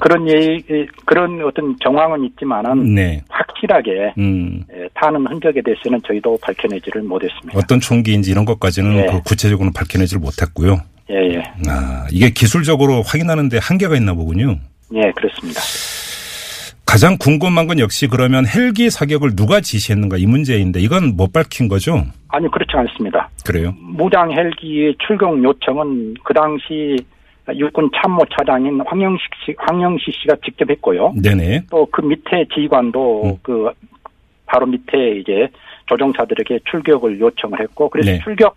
그런 0.00 0.28
얘기, 0.28 0.86
그런 1.04 1.42
어떤 1.44 1.76
정황은 1.82 2.24
있지만은 2.24 2.94
네. 2.94 3.22
확실하게 3.28 4.14
음. 4.18 4.64
예, 4.74 4.88
타는 4.94 5.26
흔적에 5.26 5.60
대해서는 5.62 6.00
저희도 6.06 6.38
밝혀내지를 6.42 7.02
못했습니다. 7.02 7.58
어떤 7.58 7.80
총기인지 7.80 8.30
이런 8.30 8.44
것까지는 8.44 8.96
예. 8.96 9.06
그 9.06 9.22
구체적으로는 9.22 9.72
밝혀내지를 9.72 10.20
못했고요. 10.20 10.80
예, 11.10 11.34
예, 11.34 11.42
아, 11.68 12.06
이게 12.10 12.30
기술적으로 12.30 13.02
확인하는데 13.02 13.58
한계가 13.58 13.96
있나 13.96 14.14
보군요. 14.14 14.56
예, 14.94 15.12
그렇습니다. 15.12 15.60
가장 16.86 17.16
궁금한 17.18 17.68
건 17.68 17.78
역시 17.78 18.08
그러면 18.08 18.44
헬기 18.48 18.90
사격을 18.90 19.36
누가 19.36 19.60
지시했는가 19.60 20.16
이 20.16 20.26
문제인데 20.26 20.80
이건 20.80 21.14
못 21.16 21.32
밝힌 21.32 21.68
거죠? 21.68 22.04
아니 22.26 22.50
그렇지 22.50 22.72
않습니다. 22.74 23.28
그래요? 23.46 23.72
무장 23.78 24.32
헬기의 24.32 24.96
출격 25.06 25.40
요청은 25.40 26.14
그 26.24 26.34
당시 26.34 26.96
육군 27.56 27.90
참모 27.94 28.24
차장인 28.36 28.80
황영식 28.86 29.30
씨, 29.44 29.54
황영식 29.58 30.14
씨가 30.14 30.36
직접 30.44 30.68
했고요. 30.70 31.12
네네. 31.20 31.62
또 31.70 31.86
그 31.90 32.02
밑에 32.02 32.46
지휘관도 32.54 33.22
음. 33.24 33.36
그 33.42 33.70
바로 34.46 34.66
밑에 34.66 35.18
이제 35.20 35.48
조종사들에게 35.86 36.60
출격을 36.70 37.20
요청을 37.20 37.60
했고 37.60 37.88
그래서 37.88 38.12
네. 38.12 38.20
출격 38.22 38.56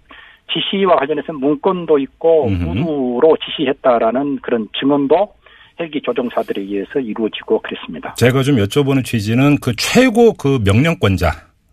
지시와 0.51 0.97
관련해서 0.97 1.33
문건도 1.33 1.97
있고 1.99 2.47
음흠. 2.47 2.79
우두로 2.79 3.37
지시했다라는 3.45 4.39
그런 4.41 4.67
증언도 4.79 5.33
헬기 5.79 6.01
조종사들에 6.01 6.61
의해서 6.61 6.99
이루어지고 6.99 7.59
그랬습니다. 7.61 8.13
제가 8.15 8.43
좀 8.43 8.57
여쭤보는 8.57 9.03
취지는 9.03 9.57
그 9.59 9.75
최고 9.75 10.33
그 10.33 10.59
명령권자 10.63 11.31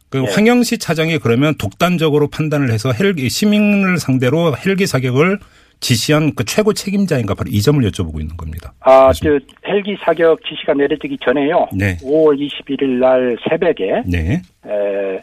그 0.09 0.19
네. 0.19 0.27
황영시 0.33 0.79
차장이 0.79 1.19
그러면 1.19 1.55
독단적으로 1.59 2.29
판단을 2.29 2.71
해서 2.73 2.93
헬기 2.93 3.29
시민을 3.29 3.99
상대로 3.99 4.55
헬기 4.57 4.87
사격을 4.87 5.39
지시한 5.81 6.35
그 6.35 6.45
최고 6.45 6.73
책임자인가 6.73 7.35
바로 7.35 7.51
이 7.51 7.61
점을 7.61 7.83
여쭤보고 7.91 8.21
있는 8.21 8.37
겁니다. 8.37 8.73
아, 8.81 9.13
저 9.13 9.39
헬기 9.67 9.97
사격 10.05 10.39
지시가 10.45 10.75
내려지기 10.75 11.19
전에요. 11.25 11.69
네. 11.73 11.97
5월 11.99 12.39
21일 12.39 12.99
날 12.99 13.37
새벽에 13.49 14.03
네. 14.07 14.43
에, 14.67 15.23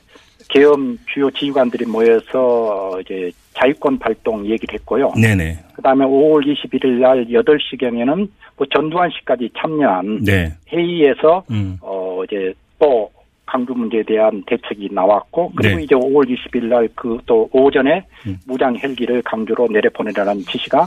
계엄 0.49 0.97
주요 1.13 1.29
지휘관들이 1.31 1.85
모여서 1.85 2.99
이제 3.01 3.31
자유권 3.53 3.99
발동 3.99 4.45
얘기를 4.49 4.73
했고요. 4.75 5.13
네네. 5.19 5.59
그다음에 5.75 6.05
5월 6.05 6.45
21일 6.45 6.99
날 6.99 7.25
8시경에는 7.27 8.29
뭐 8.55 8.67
전두환 8.73 9.09
씨까지 9.11 9.49
참여한 9.57 10.23
네. 10.23 10.53
회의에서 10.71 11.43
음. 11.51 11.77
어 11.81 12.23
이제 12.23 12.53
또 12.79 13.09
강주 13.47 13.73
문제에 13.73 14.03
대한 14.03 14.43
대책이 14.45 14.89
나왔고 14.91 15.51
그리고 15.55 15.77
네. 15.77 15.83
이제 15.83 15.95
5월 15.95 16.29
20일 16.29 16.65
날 16.65 16.87
그 16.95 17.17
또 17.25 17.49
오전에 17.51 18.03
음. 18.25 18.37
무장 18.45 18.75
헬기를 18.77 19.21
강주로 19.23 19.67
내려보내라는 19.71 20.41
지시가 20.41 20.85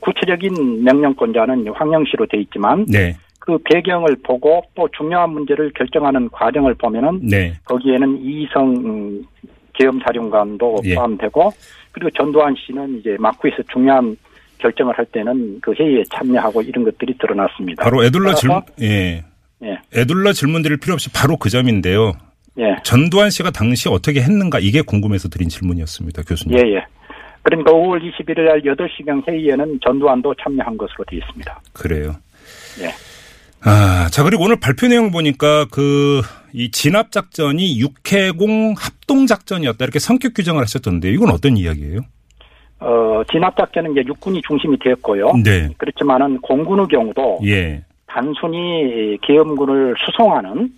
구체적인 0.00 0.84
명령권자는 0.84 1.68
황영 1.74 2.04
씨로 2.06 2.26
돼 2.26 2.38
있지만 2.40 2.86
네. 2.86 3.14
그 3.38 3.58
배경을 3.64 4.16
보고 4.22 4.62
또 4.74 4.88
중요한 4.96 5.30
문제를 5.30 5.72
결정하는 5.74 6.28
과정을 6.30 6.74
보면은 6.74 7.20
네. 7.28 7.52
거기에는 7.64 8.18
이성 8.22 8.76
음, 8.76 9.24
계엄사령관도 9.74 10.78
예. 10.84 10.94
포함되고 10.94 11.50
그리고 11.92 12.10
전두환 12.10 12.54
씨는 12.56 12.98
이제 13.00 13.16
마쿠에서 13.18 13.62
중요한 13.72 14.16
결정을 14.58 14.96
할 14.96 15.04
때는 15.06 15.58
그 15.60 15.72
회의에 15.74 16.04
참여하고 16.14 16.62
이런 16.62 16.84
것들이 16.84 17.16
드러났습니다. 17.18 17.82
바로 17.82 18.04
애둘러 18.04 18.32
질문 18.34 18.60
예. 18.80 19.24
예, 19.64 19.78
애둘러 19.94 20.32
질문 20.32 20.62
드릴 20.62 20.78
필요 20.78 20.94
없이 20.94 21.10
바로 21.12 21.36
그 21.36 21.50
점인데요. 21.50 22.12
예, 22.58 22.76
전두환 22.82 23.30
씨가 23.30 23.50
당시 23.50 23.88
어떻게 23.88 24.20
했는가 24.20 24.58
이게 24.60 24.82
궁금해서 24.82 25.28
드린 25.28 25.48
질문이었습니다, 25.48 26.22
교수님. 26.22 26.58
예, 26.58 26.76
예. 26.76 26.84
그러니까 27.42 27.72
5월 27.72 28.00
21일 28.00 28.40
날 28.42 28.62
8시경 28.62 29.28
회의에는 29.28 29.80
전두환도 29.84 30.34
참여한 30.42 30.76
것으로 30.76 31.04
되어 31.08 31.18
있습니다. 31.18 31.60
그래요. 31.72 32.14
예. 32.80 32.90
아, 33.64 34.08
자, 34.10 34.22
그리고 34.22 34.44
오늘 34.44 34.58
발표 34.58 34.88
내용 34.88 35.10
보니까 35.10 35.66
그, 35.70 36.20
이 36.52 36.70
진압작전이 36.70 37.80
육해공 37.80 38.74
합동작전이었다. 38.76 39.84
이렇게 39.84 39.98
성격 39.98 40.34
규정을 40.34 40.62
하셨던데, 40.62 41.10
이건 41.10 41.30
어떤 41.30 41.56
이야기예요? 41.56 42.00
어, 42.80 43.22
진압작전은 43.30 43.92
이제 43.92 44.02
육군이 44.06 44.42
중심이 44.46 44.76
되었고요. 44.80 45.34
네. 45.44 45.68
그렇지만은 45.78 46.40
공군의 46.40 46.86
경우도 46.88 47.40
예. 47.44 47.84
단순히 48.12 49.16
계엄군을 49.22 49.94
수송하는 49.98 50.70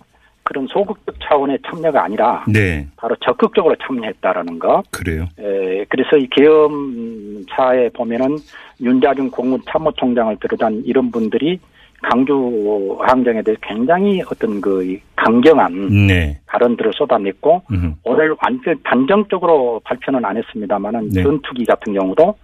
그런 0.43 0.67
소극적 0.67 1.15
차원의 1.21 1.59
참여가 1.65 2.03
아니라 2.03 2.45
네. 2.47 2.87
바로 2.95 3.15
적극적으로 3.17 3.75
참여했다라는 3.75 4.59
거. 4.59 4.83
그래요. 4.91 5.27
에, 5.39 5.83
그래서 5.89 6.17
이 6.17 6.27
계엄사에 6.27 7.89
보면은 7.89 8.37
윤자중 8.79 9.31
공군 9.31 9.59
참모총장을 9.69 10.37
비롯한 10.37 10.83
이런 10.85 11.11
분들이 11.11 11.59
강주 12.03 12.97
항쟁에 13.01 13.41
대해 13.41 13.57
굉장히 13.61 14.21
어떤 14.21 14.61
그 14.61 14.97
강경한 15.15 16.07
네. 16.07 16.39
발언들을 16.45 16.91
쏟아냈고 16.93 17.63
음. 17.71 17.95
오늘 18.03 18.35
완전 18.41 18.79
단정적으로 18.83 19.81
발표는 19.83 20.23
안 20.23 20.37
했습니다만은 20.37 21.09
네. 21.09 21.23
전투기 21.23 21.65
같은 21.65 21.93
경우도 21.93 22.35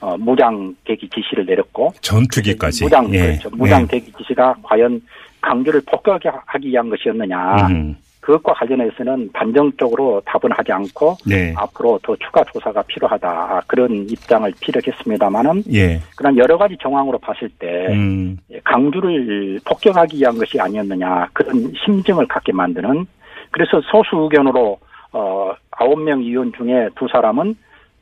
어, 0.00 0.16
무장 0.16 0.74
대기 0.84 1.08
지시를 1.08 1.44
내렸고 1.46 1.92
전투기까지. 2.00 2.84
무장 2.84 3.12
예. 3.14 3.38
그렇죠. 3.38 3.50
무장 3.52 3.82
네. 3.82 3.98
대기 3.98 4.12
지시가 4.12 4.56
과연 4.62 5.00
강주를 5.40 5.82
폭격하기 5.86 6.68
위한 6.68 6.88
것이었느냐 6.88 7.68
음. 7.68 7.96
그것과 8.20 8.52
관련해서는 8.52 9.30
단정적으로 9.32 10.20
답은 10.26 10.52
하지 10.52 10.70
않고 10.70 11.16
네. 11.26 11.54
앞으로 11.56 11.98
더 12.02 12.14
추가 12.16 12.44
조사가 12.44 12.82
필요하다 12.82 13.62
그런 13.66 14.06
입장을 14.10 14.52
피력했습니다만은 14.60 15.62
예. 15.72 16.00
그런 16.14 16.36
여러 16.36 16.58
가지 16.58 16.76
정황으로 16.78 17.18
봤을 17.18 17.48
때 17.58 17.86
음. 17.88 18.36
강주를 18.64 19.60
폭격하기 19.64 20.18
위한 20.18 20.36
것이 20.36 20.60
아니었느냐 20.60 21.28
그런 21.32 21.72
심증을 21.84 22.26
갖게 22.28 22.52
만드는 22.52 23.06
그래서 23.50 23.80
소수 23.90 24.16
의견으로 24.16 24.78
어 25.12 25.54
아홉 25.70 25.98
명 25.98 26.20
의원 26.20 26.52
중에 26.52 26.90
두 26.96 27.08
사람은 27.10 27.56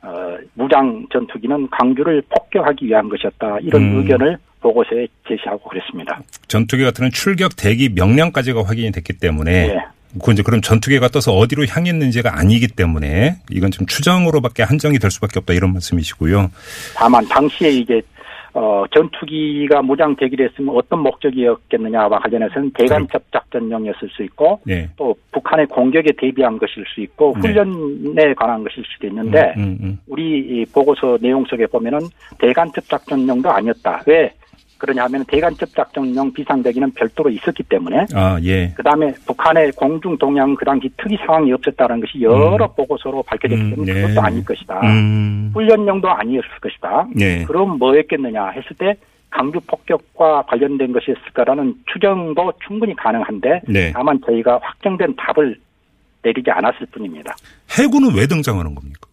어 0.06 0.38
무장 0.54 1.04
전투기는 1.12 1.68
강주를 1.70 2.22
폭격하기 2.28 2.86
위한 2.86 3.08
것이었다 3.08 3.58
이런 3.60 3.82
음. 3.82 3.98
의견을 3.98 4.38
보고서에 4.60 5.06
제시하고 5.28 5.68
그랬습니다. 5.68 6.20
전투기 6.48 6.84
같은 6.84 7.10
출격 7.10 7.56
대기 7.56 7.88
명령까지가 7.88 8.64
확인이 8.64 8.92
됐기 8.92 9.14
때문에 9.14 9.68
예. 9.70 9.78
그 10.22 10.32
이제 10.32 10.42
그럼 10.42 10.60
전투기가 10.60 11.08
떠서 11.08 11.32
어디로 11.32 11.66
향했는지가 11.66 12.38
아니기 12.38 12.68
때문에 12.68 13.36
이건 13.50 13.70
좀 13.70 13.86
추정으로밖에 13.86 14.62
한정이 14.62 14.98
될 14.98 15.10
수밖에 15.10 15.40
없다 15.40 15.52
이런 15.54 15.72
말씀이시고요. 15.72 16.50
다만 16.94 17.26
당시에 17.28 17.70
이제 17.70 18.00
어 18.56 18.84
전투기가 18.90 19.82
무장 19.82 20.16
대기를 20.16 20.48
했으면 20.48 20.74
어떤 20.74 21.00
목적이었겠느냐와 21.00 22.18
관련해서는 22.20 22.70
대간첩 22.70 23.22
작전용이었을 23.30 24.08
수 24.08 24.22
있고 24.22 24.60
네. 24.64 24.88
또 24.96 25.14
북한의 25.30 25.66
공격에 25.66 26.10
대비한 26.16 26.56
것일 26.56 26.86
수 26.86 27.02
있고 27.02 27.34
네. 27.34 27.48
훈련에 27.50 28.32
관한 28.32 28.64
것일 28.64 28.82
수도 28.86 29.08
있는데 29.08 29.52
음, 29.58 29.62
음, 29.62 29.78
음. 29.82 29.98
우리 30.06 30.38
이 30.38 30.64
보고서 30.72 31.18
내용 31.20 31.44
속에 31.44 31.66
보면은 31.66 31.98
대간첩 32.38 32.82
작전용도 32.88 33.50
아니었다. 33.50 34.02
왜 34.06 34.32
그러냐 34.78 35.04
하면 35.04 35.24
대간첩 35.26 35.74
작전용 35.74 36.32
비상대기는 36.32 36.92
별도로 36.92 37.30
있었기 37.30 37.62
때문에 37.64 38.06
아, 38.14 38.38
예. 38.42 38.72
그다음에 38.76 39.14
북한의 39.26 39.72
공중 39.72 40.16
동향 40.18 40.54
그 40.54 40.64
당시 40.64 40.90
특이 40.96 41.16
상황이 41.24 41.52
없었다는 41.52 42.00
것이 42.00 42.20
여러 42.20 42.66
음. 42.66 42.68
보고서로 42.76 43.22
밝혀졌기 43.22 43.62
음, 43.62 43.70
때문에 43.70 43.92
네. 43.94 44.02
그것도 44.02 44.20
아닐 44.20 44.44
것이다. 44.44 44.80
음. 44.82 45.50
훈련용도 45.54 46.08
아니었을 46.08 46.48
것이다. 46.60 47.08
예. 47.20 47.44
그럼 47.44 47.78
뭐였겠느냐 47.78 48.50
했을 48.50 48.76
때 48.78 48.96
강주 49.30 49.60
폭격과 49.66 50.42
관련된 50.42 50.92
것이었을까라는 50.92 51.74
추정도 51.92 52.52
충분히 52.66 52.94
가능한데 52.96 53.62
네. 53.68 53.92
다만 53.92 54.18
저희가 54.24 54.58
확정된 54.62 55.14
답을 55.16 55.58
내리지 56.22 56.50
않았을 56.50 56.86
뿐입니다. 56.90 57.34
해군은 57.78 58.14
왜 58.14 58.26
등장하는 58.26 58.74
겁니까? 58.74 59.08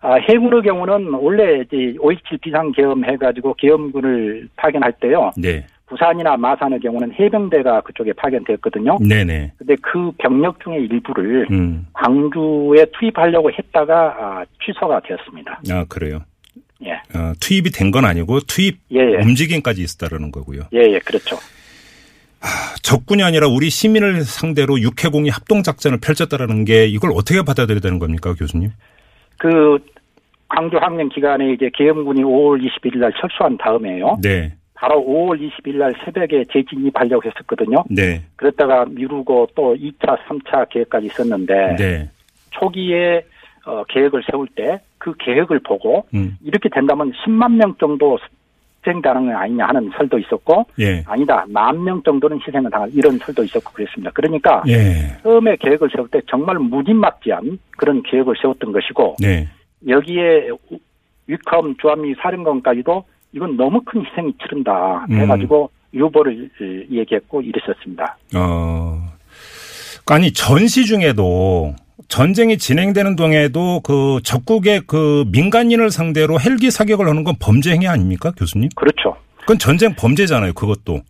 아, 0.00 0.14
해군의 0.14 0.62
경우는 0.62 1.12
원래 1.14 1.60
이제 1.62 1.76
5.27 1.98 2.40
비상계엄 2.40 3.04
해가지고 3.04 3.54
계엄군을 3.54 4.48
파견할 4.56 4.92
때요. 5.00 5.32
네. 5.36 5.66
부산이나 5.86 6.36
마산의 6.36 6.80
경우는 6.80 7.14
해병대가 7.18 7.80
그쪽에 7.80 8.12
파견되었거든요. 8.12 8.98
네네. 9.00 9.52
근데 9.56 9.74
그 9.80 10.12
병력 10.18 10.62
중에 10.62 10.76
일부를 10.80 11.46
음. 11.50 11.86
광주에 11.94 12.84
투입하려고 12.98 13.50
했다가 13.50 13.94
아, 14.20 14.44
취소가 14.64 15.00
되었습니다. 15.00 15.62
아, 15.70 15.84
그래요. 15.88 16.20
예, 16.84 16.92
어, 16.92 17.32
투입이 17.40 17.70
된 17.70 17.90
건 17.90 18.04
아니고 18.04 18.38
투입 18.40 18.78
예, 18.92 18.98
예. 19.00 19.16
움직임까지 19.22 19.82
있었다라는 19.82 20.30
거고요. 20.30 20.62
예, 20.74 20.78
예, 20.92 20.98
그렇죠. 21.00 21.36
적군이 22.82 23.24
아니라 23.24 23.48
우리 23.48 23.68
시민을 23.68 24.22
상대로 24.22 24.78
육해공이 24.80 25.28
합동 25.28 25.64
작전을 25.64 25.98
펼쳤다라는 26.00 26.64
게 26.64 26.86
이걸 26.86 27.10
어떻게 27.14 27.42
받아들여야 27.42 27.80
되는 27.80 27.98
겁니까, 27.98 28.32
교수님? 28.34 28.70
그 29.38 29.78
광주 30.48 30.76
항쟁 30.78 31.08
기간에 31.08 31.52
이제 31.52 31.70
계엄군이 31.72 32.22
5월 32.22 32.62
21일 32.62 32.98
날 32.98 33.12
철수한 33.20 33.56
다음에요. 33.56 34.18
네. 34.22 34.52
바로 34.74 35.04
5월 35.04 35.40
20일 35.40 35.76
날 35.76 35.94
새벽에 36.04 36.44
재진입하려고 36.52 37.28
했었거든요. 37.28 37.84
네. 37.90 38.22
그랬다가 38.36 38.84
미루고 38.86 39.48
또 39.54 39.74
2차, 39.74 40.18
3차 40.26 40.68
계획까지 40.68 41.06
있었는데 41.06 41.76
네. 41.76 42.10
초기에 42.50 43.24
어, 43.66 43.84
계획을 43.84 44.22
세울 44.30 44.46
때 44.54 44.80
그 44.98 45.14
계획을 45.18 45.60
보고 45.60 46.06
음. 46.12 46.36
이렇게 46.44 46.68
된다면 46.68 47.12
10만 47.24 47.52
명 47.54 47.74
정도 47.78 48.18
희생당하는 48.86 49.32
거 49.32 49.38
아니냐 49.38 49.66
하는 49.66 49.90
설도 49.96 50.18
있었고 50.18 50.66
예. 50.80 51.02
아니다 51.06 51.44
만 51.48 51.82
명 51.82 52.02
정도는 52.02 52.40
희생을 52.46 52.70
당할 52.70 52.90
이런 52.92 53.18
설도 53.18 53.44
있었고 53.44 53.72
그랬습니다. 53.72 54.10
그러니까 54.14 54.62
예. 54.68 55.16
처음에 55.22 55.56
계획을 55.56 55.88
세울 55.94 56.08
때 56.08 56.20
정말 56.28 56.58
무진막지한 56.58 57.58
그런 57.76 58.02
계획을 58.02 58.34
세웠던 58.40 58.72
것이고 58.72 59.16
네. 59.20 59.48
여기에 59.86 60.48
위컴 61.26 61.76
주한미 61.80 62.14
사령관까지도 62.20 63.04
이건 63.32 63.56
너무 63.56 63.82
큰 63.84 64.04
희생이 64.04 64.32
치른다 64.42 65.06
음. 65.10 65.18
해가지고 65.18 65.70
유보를 65.94 66.50
어, 66.60 66.64
얘기했고 66.90 67.42
이랬었습니다. 67.42 68.16
어. 68.36 68.98
아니 70.10 70.32
전시 70.32 70.86
중에도 70.86 71.74
전쟁이 72.06 72.58
진행되는 72.58 73.16
동에도 73.16 73.80
그 73.80 74.20
적국의 74.22 74.82
그 74.86 75.24
민간인을 75.32 75.90
상대로 75.90 76.38
헬기 76.38 76.70
사격을 76.70 77.08
하는 77.08 77.24
건 77.24 77.34
범죄 77.40 77.72
행위 77.72 77.88
아닙니까, 77.88 78.32
교수님? 78.36 78.68
그렇죠. 78.76 79.16
그건 79.40 79.58
전쟁 79.58 79.94
범죄잖아요, 79.96 80.52
그것도. 80.52 81.00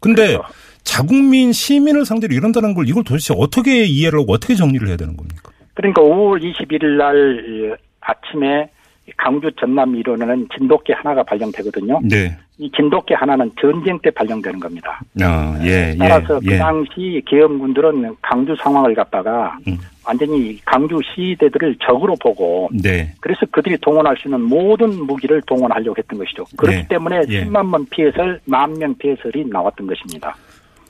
근데 0.00 0.36
그렇죠. 0.36 0.44
자국민 0.82 1.52
시민을 1.52 2.04
상대로 2.04 2.34
이런다는 2.34 2.74
걸 2.74 2.88
이걸 2.88 3.04
도대체 3.04 3.34
어떻게 3.36 3.84
이해를 3.84 4.20
하고 4.20 4.34
어떻게 4.34 4.54
정리를 4.54 4.86
해야 4.86 4.96
되는 4.96 5.16
겁니까? 5.16 5.50
그러니까 5.72 6.02
5월 6.02 6.42
21일 6.42 6.96
날 6.98 7.72
어, 7.72 7.76
아침에 8.00 8.68
강주 9.16 9.50
전남 9.60 9.94
이론에는 9.96 10.48
진돗개 10.56 10.92
하나가 10.94 11.22
발령되거든요. 11.22 12.00
네. 12.04 12.36
이 12.58 12.70
진돗개 12.74 13.14
하나는 13.14 13.50
전쟁 13.60 13.98
때 13.98 14.10
발령되는 14.10 14.60
겁니다. 14.60 15.00
아, 15.20 15.58
예, 15.62 15.94
따라서 15.98 16.38
예, 16.42 16.46
그 16.48 16.54
예. 16.54 16.58
당시 16.58 17.22
계엄군들은 17.26 18.16
강주 18.22 18.54
상황을 18.62 18.94
갖다가 18.94 19.58
음. 19.66 19.76
완전히 20.06 20.58
강주 20.64 21.00
시대들을 21.14 21.76
적으로 21.86 22.14
보고 22.20 22.68
네. 22.72 23.12
그래서 23.20 23.44
그들이 23.50 23.76
동원할 23.78 24.16
수 24.16 24.28
있는 24.28 24.40
모든 24.42 24.94
무기를 25.04 25.42
동원하려고 25.42 25.96
했던 25.98 26.18
것이죠. 26.18 26.44
그렇기 26.56 26.76
네. 26.78 26.88
때문에 26.88 27.22
예. 27.28 27.44
10만 27.44 27.68
명 27.68 27.84
피해설, 27.90 28.40
만 28.44 28.72
명 28.74 28.96
피해설이 28.96 29.46
나왔던 29.46 29.86
것입니다. 29.86 30.36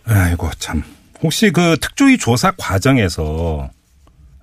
아이고, 0.07 0.49
참. 0.59 0.83
혹시 1.23 1.51
그 1.51 1.77
특조위 1.81 2.19
조사 2.19 2.53
과정에서 2.59 3.71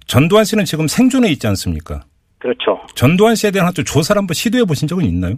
전두환 0.08 0.44
씨는 0.44 0.66
지금 0.66 0.88
생존해 0.88 1.30
있지 1.30 1.46
않습니까? 1.48 2.04
그렇죠. 2.42 2.82
전두환 2.96 3.36
씨에 3.36 3.52
대한 3.52 3.72
또 3.76 3.84
조사를 3.84 4.20
한번 4.20 4.34
시도해 4.34 4.66
보신 4.66 4.88
적은 4.88 5.06
있나요? 5.06 5.36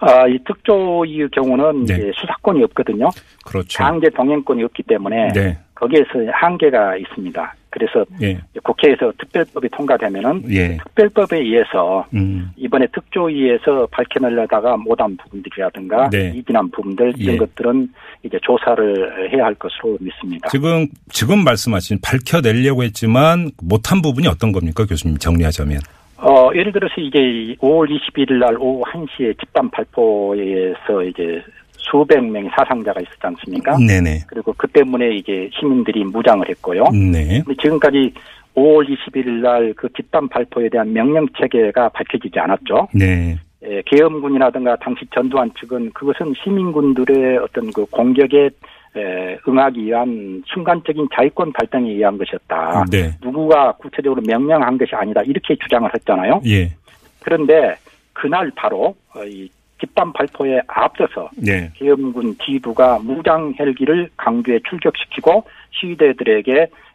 아, 0.00 0.26
이 0.26 0.38
특조위의 0.46 1.28
경우는 1.30 1.84
네. 1.84 1.94
이제 1.94 2.12
수사권이 2.16 2.64
없거든요. 2.64 3.10
그렇죠. 3.44 3.78
강제 3.78 4.08
동행권이 4.08 4.64
없기 4.64 4.82
때문에 4.84 5.28
네. 5.34 5.58
거기에서 5.80 6.30
한계가 6.32 6.96
있습니다. 6.96 7.54
그래서 7.70 8.04
예. 8.20 8.38
국회에서 8.62 9.12
특별법이 9.18 9.68
통과되면은 9.70 10.42
예. 10.50 10.76
특별법에 10.76 11.38
의해서 11.38 12.04
음. 12.12 12.50
이번에 12.56 12.86
특조위에서 12.92 13.86
밝혀내려다가 13.90 14.76
못한 14.76 15.16
부분들이라든가 15.16 16.10
네. 16.10 16.32
이진한 16.34 16.70
부분들 16.70 17.14
이런 17.16 17.34
예. 17.34 17.38
것들은 17.38 17.88
이제 18.24 18.38
조사를 18.42 19.32
해야 19.32 19.44
할 19.46 19.54
것으로 19.54 19.96
믿습니다. 20.00 20.48
지금 20.48 20.86
지금 21.10 21.44
말씀하신 21.44 21.98
밝혀내려고 22.02 22.82
했지만 22.82 23.50
못한 23.62 24.02
부분이 24.02 24.26
어떤 24.26 24.52
겁니까, 24.52 24.84
교수님 24.84 25.16
정리하자면? 25.16 25.78
어, 26.18 26.50
예를 26.54 26.72
들어서 26.72 26.94
이제 26.98 27.18
5월 27.60 27.88
21일 27.88 28.34
날 28.34 28.56
오후 28.58 28.82
1시에 28.82 29.38
집단 29.40 29.70
발포에서 29.70 31.02
이제 31.08 31.42
수백 31.80 32.22
명의 32.24 32.50
사상자가 32.56 33.00
있었지 33.00 33.18
않습니까? 33.22 33.76
네네. 33.78 34.20
그리고 34.26 34.54
그 34.56 34.66
때문에 34.68 35.16
이제 35.16 35.50
시민들이 35.58 36.04
무장을 36.04 36.48
했고요. 36.48 36.84
네. 36.92 37.42
지금까지 37.60 38.12
5월 38.54 38.86
21일 38.88 39.40
날 39.40 39.72
그 39.76 39.88
집단 39.96 40.28
발포에 40.28 40.68
대한 40.68 40.92
명령 40.92 41.26
체계가 41.38 41.88
밝혀지지 41.90 42.38
않았죠. 42.38 42.88
네. 42.94 43.38
예, 43.62 43.82
계엄군이라든가 43.86 44.76
당시 44.76 45.04
전두환 45.14 45.50
측은 45.58 45.90
그것은 45.92 46.34
시민군들의 46.42 47.38
어떤 47.38 47.70
그 47.72 47.84
공격에 47.86 48.50
에, 48.96 49.38
응하기 49.46 49.84
위한 49.84 50.42
순간적인 50.46 51.08
자위권 51.14 51.52
발동에 51.52 51.90
의한 51.90 52.18
것이었다. 52.18 52.84
네. 52.90 53.12
누구가 53.22 53.72
구체적으로 53.72 54.20
명령한 54.26 54.78
것이 54.78 54.94
아니다. 54.94 55.22
이렇게 55.24 55.54
주장을 55.56 55.88
했잖아요. 55.94 56.40
예. 56.46 56.72
그런데 57.20 57.76
그날 58.12 58.50
바로 58.56 58.94
어, 59.14 59.24
이 59.24 59.48
집단 59.80 60.12
발포에 60.12 60.60
앞서서 60.66 61.30
네. 61.36 61.70
계엄군 61.74 62.36
지휘부가 62.44 62.98
무장 63.00 63.54
헬기를 63.58 64.10
강주에 64.16 64.60
출격시키고 64.68 65.44
시위대들에게 65.72 66.52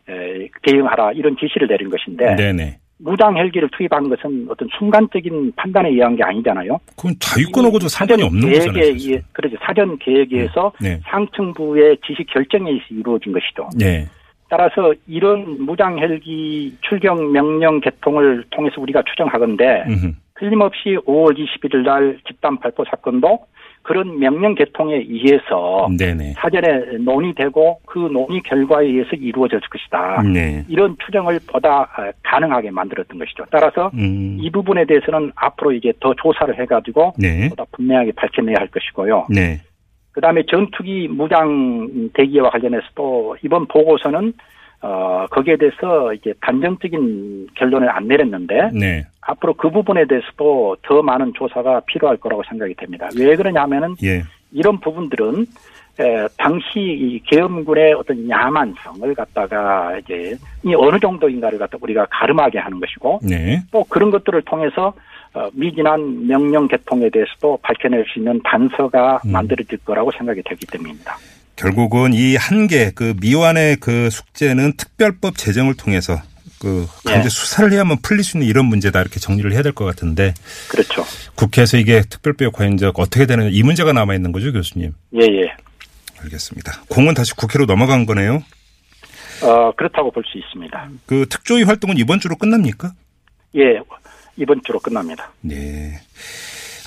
에, 0.07 0.49
대응하라 0.63 1.13
이런 1.13 1.35
지시를 1.37 1.67
내린 1.67 1.89
것인데 1.89 2.35
네네. 2.35 2.77
무장 2.97 3.35
헬기를 3.35 3.69
투입한 3.71 4.07
것은 4.09 4.47
어떤 4.49 4.69
순간적인 4.77 5.53
판단에 5.55 5.89
의한 5.89 6.15
게 6.15 6.23
아니잖아요. 6.23 6.79
그건 6.95 7.13
자유권하고도 7.19 7.87
상관이 7.87 8.23
없는 8.23 8.49
계획에 8.49 8.67
거잖아요. 8.67 9.21
그렇죠. 9.33 9.57
사전 9.61 9.97
계획에 9.97 10.37
의해서 10.37 10.71
네. 10.79 10.99
상층부의 11.03 11.97
지시 12.05 12.23
결정에 12.25 12.69
의해서 12.69 12.85
이루어진 12.91 13.33
것이죠. 13.33 13.69
네. 13.77 14.07
따라서 14.47 14.93
이런 15.07 15.65
무장 15.65 15.97
헬기 15.97 16.73
출격 16.81 17.21
명령 17.31 17.81
개통을 17.81 18.45
통해서 18.51 18.79
우리가 18.79 19.03
추정하건대 19.09 19.83
음흠. 19.87 20.13
틀림없이 20.39 20.97
5월 21.05 21.37
21일 21.37 21.83
날 21.83 22.19
집단 22.27 22.59
발포 22.59 22.83
사건도 22.89 23.45
그런 23.85 24.19
명령 24.19 24.55
개통에 24.55 24.95
의해서 24.95 25.87
네네. 25.97 26.33
사전에 26.37 26.97
논의되고 26.99 27.81
그 27.85 27.99
논의 27.99 28.41
결과에 28.41 28.85
의해서 28.85 29.11
이루어질 29.11 29.59
것이다. 29.59 30.23
네. 30.23 30.65
이런 30.67 30.97
추정을 31.05 31.39
보다 31.47 31.81
어, 31.81 32.11
가능하게 32.23 32.71
만들었던 32.71 33.19
것이죠. 33.19 33.45
따라서 33.51 33.91
음. 33.93 34.39
이 34.41 34.49
부분에 34.49 34.85
대해서는 34.85 35.31
앞으로 35.35 35.71
이제 35.71 35.93
더 35.99 36.13
조사를 36.15 36.59
해가지고 36.59 37.13
네. 37.19 37.47
보다 37.49 37.63
분명하게 37.73 38.13
밝혀내야 38.13 38.55
할 38.57 38.67
것이고요. 38.69 39.27
네. 39.29 39.61
그다음에 40.13 40.43
전투기 40.49 41.07
무장 41.07 42.09
대기와 42.13 42.49
관련해서도 42.49 43.37
이번 43.43 43.67
보고서는 43.67 44.33
어 44.81 45.25
거기에 45.31 45.57
대해서 45.57 46.13
이제 46.13 46.33
단정적인 46.41 47.47
결론을 47.55 47.89
안 47.89 48.07
내렸는데 48.07 48.71
네. 48.73 49.05
앞으로 49.21 49.53
그 49.53 49.69
부분에 49.69 50.05
대해서도 50.05 50.77
더 50.83 51.01
많은 51.01 51.33
조사가 51.33 51.81
필요할 51.87 52.17
거라고 52.17 52.43
생각이 52.47 52.75
됩니다. 52.75 53.09
왜 53.17 53.35
그러냐면은 53.35 53.95
예. 54.03 54.23
이런 54.51 54.79
부분들은 54.79 55.45
에, 55.99 56.27
당시 56.37 56.79
이 56.79 57.21
계엄군의 57.25 57.93
어떤 57.93 58.29
야만성을 58.29 59.15
갖다가 59.15 59.97
이제 59.97 60.35
이 60.63 60.75
어느 60.75 60.99
정도인가를 60.99 61.57
갖다 61.57 61.77
우리가 61.79 62.05
가름하게 62.09 62.59
하는 62.59 62.79
것이고 62.79 63.21
네. 63.23 63.61
또 63.71 63.83
그런 63.85 64.11
것들을 64.11 64.41
통해서 64.43 64.93
어, 65.33 65.49
미진한 65.53 66.27
명령 66.27 66.67
개통에 66.67 67.09
대해서도 67.09 67.59
밝혀낼 67.61 68.05
수 68.07 68.19
있는 68.19 68.41
단서가 68.43 69.21
음. 69.25 69.31
만들어질 69.31 69.77
거라고 69.79 70.11
생각이 70.11 70.41
되기 70.43 70.65
때문입니다. 70.65 71.17
결국은 71.55 72.13
이 72.13 72.35
한계 72.35 72.91
그 72.93 73.15
미완의 73.21 73.77
그 73.77 74.09
숙제는 74.09 74.73
특별법 74.77 75.37
제정을 75.37 75.75
통해서 75.75 76.21
그 76.59 76.87
강제 77.05 77.25
예. 77.25 77.29
수사를 77.29 77.71
해야만 77.71 77.99
풀릴 78.01 78.23
수 78.23 78.37
있는 78.37 78.47
이런 78.47 78.65
문제다 78.65 78.99
이렇게 79.01 79.19
정리를 79.19 79.51
해야 79.53 79.61
될 79.61 79.73
것 79.73 79.85
같은데 79.85 80.33
그렇죠. 80.69 81.05
국회에서 81.35 81.77
이게 81.77 82.01
특별법 82.09 82.53
과연 82.53 82.73
이제 82.73 82.85
어떻게 82.93 83.25
되느냐 83.25 83.49
이 83.51 83.61
문제가 83.63 83.93
남아 83.93 84.15
있는 84.15 84.31
거죠, 84.31 84.51
교수님. 84.53 84.93
예, 85.15 85.21
예. 85.21 85.53
알겠습니다. 86.21 86.83
공은 86.89 87.13
다시 87.13 87.33
국회로 87.35 87.65
넘어간 87.65 88.05
거네요. 88.05 88.41
어, 89.43 89.71
그렇다고 89.75 90.11
볼 90.11 90.23
수 90.23 90.37
있습니다. 90.37 90.89
그 91.05 91.25
특조위 91.29 91.63
활동은 91.63 91.97
이번 91.97 92.19
주로 92.19 92.35
끝납니까? 92.37 92.93
예. 93.57 93.79
이번 94.37 94.61
주로 94.65 94.79
끝납니다. 94.79 95.31
네. 95.41 95.99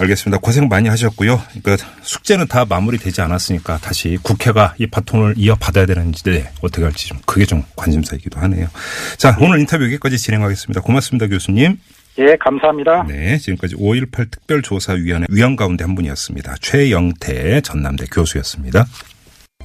알겠습니다. 0.00 0.38
고생 0.38 0.68
많이 0.68 0.88
하셨고요. 0.88 1.40
그러니까 1.62 1.88
숙제는 2.02 2.46
다 2.46 2.64
마무리되지 2.64 3.20
않았으니까 3.20 3.78
다시 3.78 4.18
국회가 4.22 4.74
이 4.78 4.86
바통을 4.86 5.34
이어받아야 5.36 5.86
되는지 5.86 6.24
네, 6.24 6.50
어떻게 6.60 6.84
할지 6.84 7.08
좀 7.08 7.18
그게 7.26 7.44
좀 7.44 7.62
관심사이기도 7.76 8.40
하네요. 8.40 8.68
자, 9.16 9.36
오늘 9.40 9.60
인터뷰 9.60 9.84
여기까지 9.84 10.18
진행하겠습니다. 10.18 10.80
고맙습니다, 10.80 11.26
교수님. 11.26 11.78
예, 12.18 12.36
감사합니다. 12.40 13.04
네, 13.08 13.38
지금까지 13.38 13.76
5.18 13.76 14.30
특별조사위원회 14.30 15.26
위원 15.30 15.54
가운데 15.54 15.84
한 15.84 15.94
분이었습니다. 15.94 16.56
최영태 16.60 17.60
전남대 17.60 18.06
교수였습니다. 18.10 18.86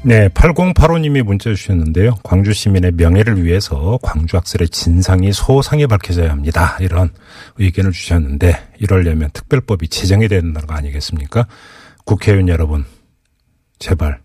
네, 0.05 0.27
8085님이 0.27 1.23
문자 1.23 1.49
주셨는데요. 1.53 2.15
광주 2.23 2.51
시민의 2.51 2.91
명예를 2.91 3.41
위해서 3.45 3.97
광주 4.01 4.35
학살의 4.35 4.67
진상이 4.67 5.31
소상히 5.31 5.87
밝혀져야 5.87 6.29
합니다. 6.29 6.77
이런 6.81 7.09
의견을 7.57 7.93
주셨는데 7.93 8.67
이러려면 8.79 9.29
특별법이 9.31 9.87
제정이 9.87 10.27
되는 10.27 10.53
거 10.53 10.73
아니겠습니까? 10.73 11.47
국회의원 12.03 12.49
여러분, 12.49 12.83
제발 13.79 14.19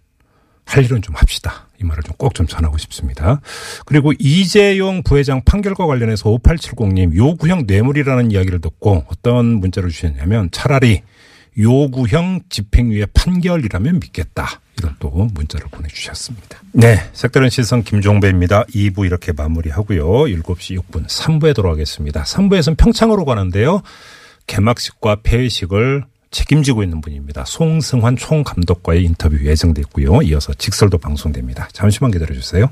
할 0.64 0.84
일은 0.84 1.00
좀 1.00 1.14
합시다. 1.14 1.68
이 1.80 1.84
말을 1.84 2.02
좀 2.02 2.16
꼭좀 2.18 2.48
전하고 2.48 2.76
싶습니다. 2.78 3.40
그리고 3.86 4.12
이재용 4.18 5.04
부회장 5.04 5.42
판결과 5.44 5.86
관련해서 5.86 6.28
5870님 6.28 7.14
요구형 7.14 7.64
뇌물이라는 7.68 8.32
이야기를 8.32 8.60
듣고 8.60 9.04
어떤 9.06 9.46
문자를 9.60 9.90
주셨냐면 9.90 10.50
차라리 10.50 11.02
요구형 11.56 12.40
집행유예 12.48 13.06
판결이라면 13.14 14.00
믿겠다. 14.00 14.60
이런 14.78 14.94
또 14.98 15.10
문자를 15.34 15.66
보내주셨습니다. 15.70 16.60
네. 16.72 17.08
색다른 17.12 17.50
시선 17.50 17.82
김종배입니다. 17.82 18.64
2부 18.64 19.04
이렇게 19.04 19.32
마무리하고요. 19.32 20.04
7시 20.04 20.80
6분 20.80 21.06
3부에 21.06 21.54
돌아가겠습니다. 21.54 22.22
3부에서는 22.22 22.76
평창으로 22.76 23.24
가는데요. 23.24 23.82
개막식과 24.46 25.18
폐회식을 25.22 26.04
책임지고 26.30 26.82
있는 26.82 27.00
분입니다. 27.00 27.44
송승환 27.46 28.16
총감독과의 28.16 29.04
인터뷰 29.04 29.38
예정돼 29.42 29.82
있고요. 29.82 30.22
이어서 30.22 30.52
직설도 30.54 30.98
방송됩니다. 30.98 31.68
잠시만 31.72 32.10
기다려주세요. 32.10 32.70